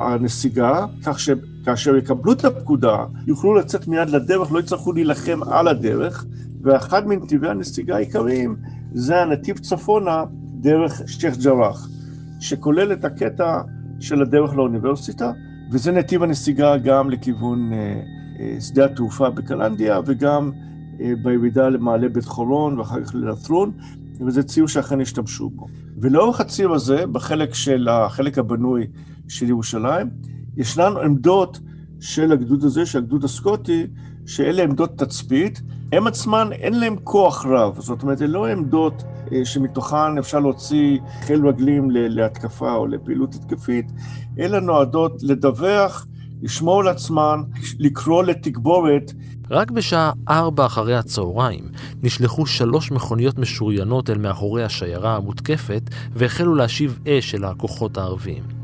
הנסיגה, 0.00 0.86
כך 1.04 1.20
שכאשר 1.20 1.96
יקבלו 1.96 2.32
את 2.32 2.44
הפקודה, 2.44 2.96
יוכלו 3.26 3.54
לצאת 3.54 3.88
מיד 3.88 4.10
לדרך, 4.10 4.52
לא 4.52 4.58
יצטרכו 4.58 4.92
להילחם 4.92 5.40
על 5.50 5.68
הדרך, 5.68 6.24
ואחד 6.62 7.06
מנתיבי 7.06 7.48
הנסיגה 7.48 7.96
העיקריים 7.96 8.56
זה 8.92 9.22
הנתיב 9.22 9.58
צפונה 9.58 10.24
דרך 10.60 11.02
שייח' 11.06 11.36
ג'ראח, 11.36 11.88
שכולל 12.40 12.92
את 12.92 13.04
הקטע 13.04 13.60
של 14.00 14.22
הדרך 14.22 14.56
לאוניברסיטה, 14.56 15.32
וזה 15.72 15.92
נתיב 15.92 16.22
הנסיגה 16.22 16.76
גם 16.76 17.10
לכיוון 17.10 17.72
אה, 17.72 18.00
אה, 18.40 18.60
שדה 18.60 18.84
התעופה 18.84 19.30
בקלנדיה 19.30 20.00
וגם 20.06 20.50
אה, 21.00 21.12
בירידה 21.22 21.68
למעלה 21.68 22.08
בית 22.08 22.24
חורון 22.24 22.78
ואחר 22.78 23.04
כך 23.04 23.14
ללתרון, 23.14 23.72
וזה 24.26 24.42
ציר 24.42 24.66
שאכן 24.66 25.00
השתמשו 25.00 25.50
בו. 25.50 25.66
ולאורך 26.00 26.40
הציר 26.40 26.72
הזה, 26.72 27.06
בחלק 27.06 27.54
של 27.54 27.88
החלק 27.88 28.38
הבנוי 28.38 28.86
של 29.28 29.48
ירושלים, 29.48 30.10
ישנן 30.56 30.92
עמדות 31.04 31.60
של 32.00 32.32
הגדוד 32.32 32.64
הזה, 32.64 32.86
של 32.86 32.98
הגדוד 32.98 33.24
הסקוטי, 33.24 33.86
שאלה 34.30 34.62
עמדות 34.62 34.98
תצפית, 34.98 35.62
הם 35.92 36.06
עצמן 36.06 36.48
אין 36.52 36.80
להם 36.80 36.96
כוח 37.04 37.46
רב, 37.46 37.80
זאת 37.80 38.02
אומרת, 38.02 38.22
אלה 38.22 38.30
לא 38.30 38.46
עמדות 38.46 39.02
אה, 39.32 39.44
שמתוכן 39.44 40.18
אפשר 40.18 40.40
להוציא 40.40 40.98
חיל 41.20 41.46
רגלים 41.46 41.90
להתקפה 41.90 42.74
או 42.74 42.86
לפעילות 42.86 43.34
התקפית, 43.34 43.92
אלא 44.38 44.60
נועדות 44.60 45.22
לדווח, 45.22 46.06
לשמור 46.42 46.80
על 46.80 46.88
עצמן, 46.88 47.42
לקרוא 47.78 48.22
לתגבורת. 48.22 49.12
רק 49.50 49.70
בשעה 49.70 50.12
ארבע 50.28 50.66
אחרי 50.66 50.96
הצהריים 50.96 51.64
נשלחו 52.02 52.46
שלוש 52.46 52.92
מכוניות 52.92 53.38
משוריינות 53.38 54.10
אל 54.10 54.18
מאחורי 54.18 54.64
השיירה 54.64 55.16
המותקפת 55.16 55.82
והחלו 56.12 56.54
להשיב 56.54 56.98
אש 57.08 57.34
אל 57.34 57.44
הכוחות 57.44 57.98
הערביים. 57.98 58.59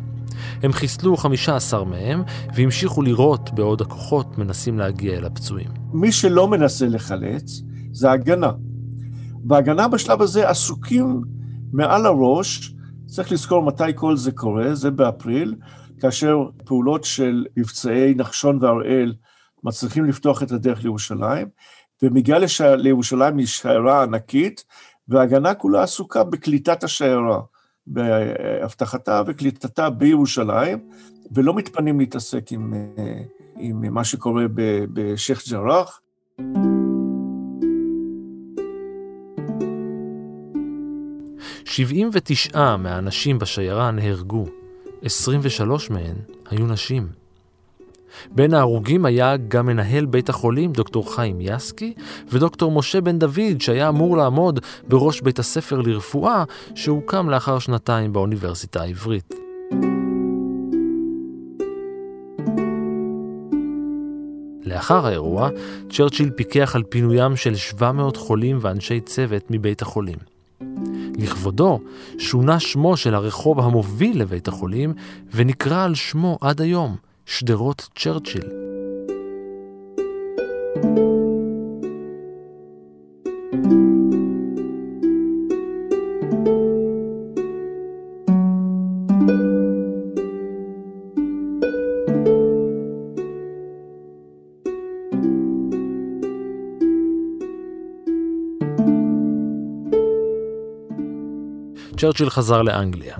הם 0.62 0.72
חיסלו 0.72 1.16
15 1.16 1.84
מהם 1.84 2.22
והמשיכו 2.54 3.02
לירות 3.02 3.50
בעוד 3.54 3.80
הכוחות 3.80 4.38
מנסים 4.38 4.78
להגיע 4.78 5.18
אל 5.18 5.24
הפצועים. 5.24 5.68
מי 5.92 6.12
שלא 6.12 6.48
מנסה 6.48 6.86
לחלץ 6.86 7.62
זה 7.92 8.11
הגנה. 8.11 8.50
בהגנה 9.32 9.88
בשלב 9.88 10.22
הזה 10.22 10.48
עסוקים 10.48 11.20
מעל 11.72 12.07
הראש, 12.07 12.74
צריך 13.07 13.32
לזכור 13.32 13.62
מתי 13.62 13.84
כל 13.94 14.16
זה 14.16 14.32
קורה, 14.32 14.74
זה 14.74 14.90
באפריל, 14.90 15.54
כאשר 16.00 16.38
פעולות 16.64 17.04
של 17.04 17.46
מבצעי 17.57 18.14
נחשון 18.14 18.59
והראל 18.64 19.14
מצליחים 19.64 20.04
לפתוח 20.04 20.42
את 20.42 20.52
הדרך 20.52 20.82
לירושלים, 20.82 21.48
ומגיעה 22.02 22.38
לש... 22.38 22.61
לירושלים 22.61 23.38
היא 23.38 23.46
שיירה 23.46 24.02
ענקית, 24.02 24.64
וההגנה 25.09 25.54
כולה 25.54 25.82
עסוקה 25.82 26.24
בקליטת 26.24 26.84
השיירה, 26.84 27.40
באבטחתה 27.87 29.22
וקליטתה 29.26 29.91
בירושלים, 29.91 30.78
ולא 31.32 31.55
מתפנים 31.55 32.01
להתעסק 32.01 32.53
עם, 32.53 32.74
עם 33.59 33.95
מה 33.95 34.05
שקורה 34.05 34.45
בשייח' 34.93 35.49
ג'ראח. 35.49 36.01
79 41.64 42.76
מהאנשים 42.76 43.39
בשיירה 43.39 43.91
נהרגו, 43.91 44.47
23 45.03 45.91
מהן 45.91 46.16
היו 46.51 46.66
נשים. 46.66 47.25
בין 48.30 48.54
ההרוגים 48.54 49.04
היה 49.04 49.36
גם 49.36 49.66
מנהל 49.66 50.06
בית 50.06 50.28
החולים 50.28 50.72
דוקטור 50.72 51.14
חיים 51.14 51.38
יסקי 51.40 51.94
ודוקטור 52.28 52.72
משה 52.72 53.00
בן 53.00 53.18
דוד 53.18 53.60
שהיה 53.60 53.88
אמור 53.88 54.16
לעמוד 54.16 54.60
בראש 54.88 55.20
בית 55.20 55.38
הספר 55.38 55.80
לרפואה 55.80 56.44
שהוקם 56.74 57.30
לאחר 57.30 57.58
שנתיים 57.58 58.12
באוניברסיטה 58.12 58.82
העברית. 58.82 59.34
לאחר 64.66 65.06
האירוע, 65.06 65.48
צ'רצ'יל 65.90 66.30
פיקח 66.30 66.76
על 66.76 66.82
פינוים 66.82 67.36
של 67.36 67.56
700 67.56 68.16
חולים 68.16 68.58
ואנשי 68.60 69.00
צוות 69.00 69.42
מבית 69.50 69.82
החולים. 69.82 70.18
לכבודו 71.18 71.80
שונה 72.18 72.60
שמו 72.60 72.96
של 72.96 73.14
הרחוב 73.14 73.60
המוביל 73.60 74.20
לבית 74.20 74.48
החולים 74.48 74.92
ונקרא 75.34 75.84
על 75.84 75.94
שמו 75.94 76.38
עד 76.40 76.60
היום, 76.60 76.96
שדרות 77.26 77.88
צ'רצ'יל. 77.98 78.66
צ'רצ'יל 101.96 102.30
חזר 102.30 102.62
לאנגליה. 102.62 103.16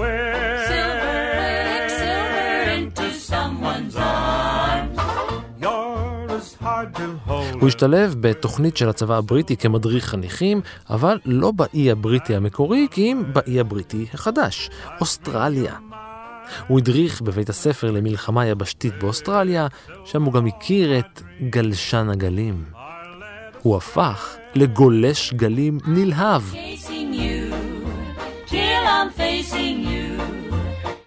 הוא 7.53 7.69
השתלב 7.69 8.15
בתוכנית 8.21 8.77
של 8.77 8.89
הצבא 8.89 9.17
הבריטי 9.17 9.57
כמדריך 9.57 10.05
חניכים, 10.05 10.61
אבל 10.91 11.19
לא 11.25 11.51
באי 11.51 11.91
הבריטי 11.91 12.37
המקורי, 12.37 12.87
כי 12.91 13.13
אם 13.13 13.23
באי 13.33 13.61
הבריטי 13.61 14.07
החדש, 14.15 14.71
אוסטרליה. 15.01 15.75
הוא 16.69 16.79
הדריך 16.79 17.23
בבית 17.23 17.49
הספר 17.49 17.91
למלחמה 17.91 18.47
יבשתית 18.47 18.99
באוסטרליה, 18.99 19.67
שם 20.05 20.23
הוא 20.23 20.33
גם 20.33 20.47
הכיר 20.47 20.99
את 20.99 21.23
גלשן 21.51 22.09
הגלים. 22.11 22.65
הוא 23.63 23.77
הפך 23.77 24.37
לגולש 24.55 25.35
גלים 25.35 25.79
נלהב. 25.87 26.43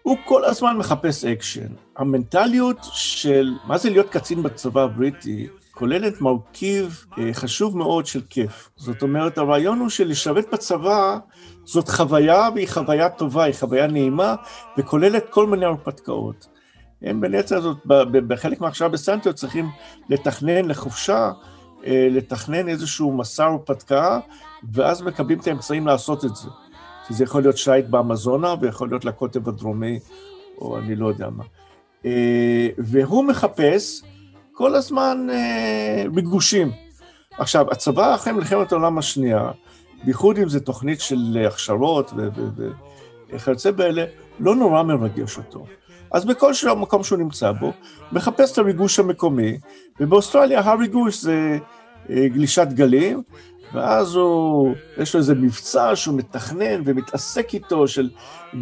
הוא 0.03 0.17
כל 0.25 0.45
הזמן 0.45 0.77
מחפש 0.77 1.25
אקשן. 1.25 1.67
המנטליות 1.97 2.77
של 2.83 3.53
מה 3.67 3.77
זה 3.77 3.89
להיות 3.89 4.09
קצין 4.09 4.43
בצבא 4.43 4.81
הבריטי 4.81 5.47
כוללת 5.79 6.21
מרכיב 6.21 7.05
אה, 7.17 7.33
חשוב 7.33 7.77
מאוד 7.77 8.05
של 8.05 8.21
כיף. 8.29 8.69
זאת 8.75 9.01
אומרת, 9.01 9.37
הרעיון 9.37 9.79
הוא 9.79 9.89
שלשרת 9.89 10.45
בצבא 10.53 11.17
זאת 11.65 11.89
חוויה, 11.89 12.49
והיא 12.55 12.67
חוויה 12.67 13.09
טובה, 13.09 13.43
היא 13.43 13.53
חוויה 13.59 13.87
נעימה, 13.87 14.35
וכוללת 14.77 15.29
כל 15.29 15.47
מיני 15.47 15.65
הרפתקאות. 15.65 16.47
הם 17.01 17.21
בנצר 17.21 17.57
הזאת, 17.57 17.77
בחלק 18.27 18.61
מההכשרה 18.61 18.89
בסנדהרסט 18.89 19.35
צריכים 19.35 19.65
לתכנן 20.09 20.65
לחופשה, 20.65 21.31
אה, 21.85 22.07
לתכנן 22.11 22.69
איזשהו 22.69 23.17
מסע 23.17 23.45
הרפתקה, 23.45 24.19
ואז 24.73 25.01
מקבלים 25.01 25.39
את 25.39 25.47
האמצעים 25.47 25.87
לעשות 25.87 26.25
את 26.25 26.35
זה. 26.35 26.49
שזה 27.09 27.23
יכול 27.23 27.41
להיות 27.41 27.57
שייט 27.57 27.85
באמזונה, 27.85 28.55
ויכול 28.61 28.89
להיות 28.89 29.05
לקוטב 29.05 29.49
הדרומי, 29.49 29.99
או 30.57 30.77
אני 30.77 30.95
לא 30.95 31.07
יודע 31.07 31.29
מה. 31.29 31.43
אה, 32.05 32.67
והוא 32.77 33.23
מחפש 33.23 34.01
כל 34.59 34.75
הזמן 34.75 35.27
אה, 35.31 36.03
ריגושים. 36.15 36.71
עכשיו, 37.37 37.65
הצבא 37.71 38.15
אחרי 38.15 38.33
מלחמת 38.33 38.71
העולם 38.71 38.97
השנייה, 38.97 39.51
בייחוד 40.03 40.37
אם 40.37 40.49
זו 40.49 40.59
תוכנית 40.59 41.01
של 41.01 41.45
הכשרות 41.47 42.13
וכיוצא 43.33 43.71
באלה, 43.71 44.05
לא 44.39 44.55
נורא 44.55 44.83
מרגש 44.83 45.37
אותו. 45.37 45.65
אז 46.11 46.25
בכל 46.25 46.53
שלב, 46.53 46.77
מקום 46.77 47.03
שהוא 47.03 47.19
נמצא 47.19 47.51
בו, 47.51 47.73
מחפש 48.11 48.51
את 48.51 48.57
הריגוש 48.57 48.99
המקומי, 48.99 49.57
ובאוסטרליה 49.99 50.59
הריגוש 50.59 51.21
זה 51.21 51.57
אה, 52.09 52.27
גלישת 52.27 52.67
גלים, 52.73 53.23
ואז 53.73 54.15
הוא, 54.15 54.75
יש 54.97 55.13
לו 55.13 55.19
איזה 55.19 55.35
מבצע 55.35 55.95
שהוא 55.95 56.17
מתכנן 56.17 56.81
ומתעסק 56.85 57.53
איתו 57.53 57.87
של 57.87 58.09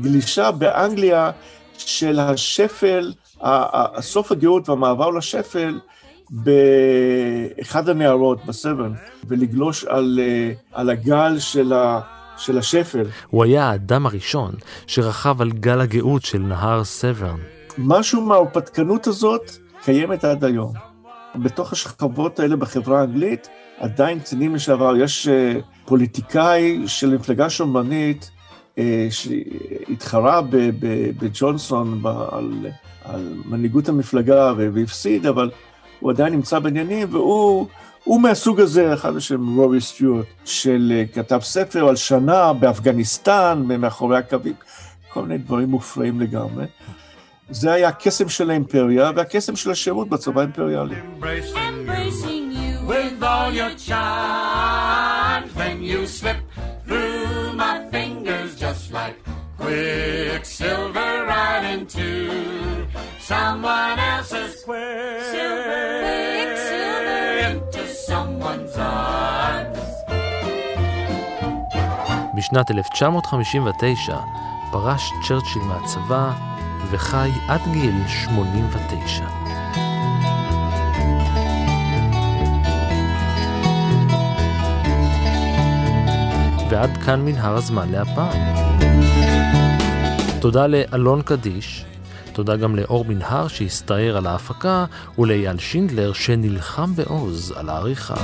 גלישה 0.01 0.51
באנגליה 0.51 1.31
של 1.77 2.19
השפל, 2.19 3.13
סוף 3.99 4.31
הגאות 4.31 4.69
והמעבר 4.69 5.09
לשפל 5.09 5.79
באחד 6.29 7.89
הנהרות, 7.89 8.45
בסבן, 8.45 8.93
ולגלוש 9.27 9.83
על, 9.83 10.19
אה, 10.21 10.51
על 10.71 10.89
הגל 10.89 11.39
של, 11.39 11.73
ה, 11.73 11.99
של 12.37 12.57
השפל. 12.57 13.05
הוא 13.29 13.43
היה 13.43 13.69
האדם 13.69 14.05
הראשון 14.05 14.55
שרכב 14.87 15.41
על 15.41 15.51
גל 15.51 15.81
הגאות 15.81 16.25
של 16.25 16.39
נהר 16.39 16.83
סברן. 16.83 17.37
משהו 17.77 18.21
מההרפתקנות 18.21 19.07
הזאת 19.07 19.51
קיימת 19.83 20.23
עד 20.23 20.43
היום. 20.43 20.73
בתוך 21.35 21.73
השכבות 21.73 22.39
האלה 22.39 22.55
בחברה 22.55 22.99
האנגלית, 22.99 23.47
עדיין 23.79 24.19
קצינים 24.19 24.55
לשעבר, 24.55 24.95
יש 24.95 25.27
uh, 25.27 25.61
פוליטיקאי 25.85 26.87
של 26.87 27.15
מפלגה 27.15 27.49
שומרנית 27.49 28.31
uh, 28.75 28.79
שהתחרה 29.09 30.41
בג'ונסון 31.19 32.01
על, 32.31 32.67
על 33.09 33.33
מנהיגות 33.45 33.89
המפלגה 33.89 34.53
והפסיד, 34.57 35.25
אבל 35.25 35.49
הוא 35.99 36.11
עדיין 36.11 36.33
נמצא 36.33 36.59
בעניינים, 36.59 37.07
והוא 37.11 37.67
הוא 38.07 38.21
מהסוג 38.21 38.59
הזה, 38.59 38.93
אחד 38.93 39.15
בשם 39.15 39.57
רורי 39.57 39.81
סטיוארט, 39.81 40.25
של 40.45 41.03
uh, 41.11 41.15
כתב 41.15 41.39
ספר 41.41 41.87
על 41.87 41.95
שנה 41.95 42.53
באפגניסטן, 42.53 43.63
מאחורי 43.79 44.17
הקווים, 44.17 44.53
כל 45.09 45.21
מיני 45.21 45.37
דברים 45.37 45.69
מופלאים 45.69 46.21
לגמרי. 46.21 46.65
זה 47.49 47.73
היה 47.73 47.87
הקסם 47.87 48.29
של 48.29 48.49
האימפריה 48.49 49.11
והקסם 49.15 49.55
של 49.55 49.71
השירות 49.71 50.09
בצבא 50.09 50.41
האימפריאלי. 50.41 50.95
quicksilver 59.59 61.13
right 61.33 61.65
into 61.75 62.56
someone 63.27 63.99
else's 64.13 64.51
square. 64.61 65.19
Silver, 65.33 65.85
make 66.07 66.57
silver 66.69 67.25
into 67.49 67.83
someone's 68.09 68.75
arms. 68.77 69.79
בשנת 72.35 72.71
1959 72.71 74.17
פרש 74.71 75.11
צ'רצ'יל 75.27 75.61
מהצבא 75.61 76.31
וחי 76.91 77.29
עד 77.47 77.61
גיל 77.71 77.95
89. 78.07 79.25
ועד 86.69 86.97
כאן 87.05 87.25
מנהר 87.25 87.55
הזמן 87.55 87.91
להפעם. 87.91 88.37
תודה 90.39 90.67
לאלון 90.67 91.21
קדיש, 91.21 91.85
תודה 92.37 92.55
גם 92.55 92.75
לאור 92.75 93.05
מנהר 93.05 93.47
שהסתער 93.47 94.17
על 94.17 94.27
ההפקה, 94.27 94.85
ולאייל 95.19 95.57
שינדלר 95.57 96.13
שנלחם 96.13 96.95
בעוז 96.95 97.53
על 97.57 97.69
העריכה. 97.69 98.15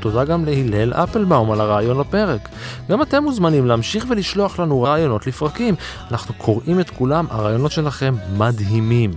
תודה 0.00 0.24
גם 0.24 0.44
להלל 0.44 0.92
אפלבאום 0.92 1.50
על 1.50 1.60
הרעיון 1.60 2.00
לפרק. 2.00 2.48
גם 2.90 3.02
אתם 3.02 3.22
מוזמנים 3.22 3.66
להמשיך 3.66 4.06
ולשלוח 4.08 4.58
לנו 4.58 4.82
רעיונות 4.82 5.26
לפרקים. 5.26 5.74
אנחנו 6.10 6.34
קוראים 6.34 6.80
את 6.80 6.90
כולם, 6.90 7.26
הרעיונות 7.30 7.72
שלכם 7.72 8.14
מדהימים. 8.36 9.10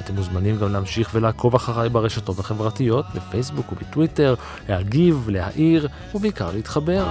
אתם 0.00 0.14
מוזמנים 0.14 0.56
גם 0.56 0.72
להמשיך 0.72 1.10
ולעקוב 1.12 1.54
אחריי 1.54 1.88
ברשתות 1.88 2.38
החברתיות, 2.38 3.04
בפייסבוק 3.14 3.72
ובטוויטר, 3.72 4.34
להגיב, 4.68 5.28
להעיר, 5.28 5.88
ובעיקר 6.14 6.50
להתחבר. 6.54 7.04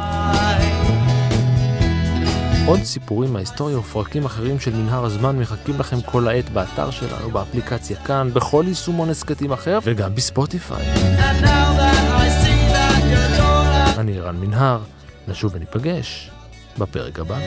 עוד 2.66 2.84
סיפורים 2.84 3.34
מההיסטוריה 3.34 3.78
ופרקים 3.78 4.26
אחרים 4.26 4.60
של 4.60 4.76
מנהר 4.76 5.06
הזמן 5.06 5.40
מחכים 5.40 5.80
לכם 5.80 6.02
כל 6.02 6.28
העת 6.28 6.50
באתר 6.50 6.92
שלנו, 6.92 7.30
באפליקציה 7.32 7.98
כאן, 7.98 8.30
בכל 8.34 8.64
יישומון 8.68 9.10
הסכתים 9.10 9.52
אחר 9.52 9.80
וגם 9.84 10.16
בספוטיפיי. 10.16 10.86
אני 13.98 14.20
רן 14.20 14.36
מנהר, 14.36 14.80
נשוב 15.28 15.56
וניפגש 15.56 16.32
בפרק 16.78 17.20
הבא. 17.20 17.38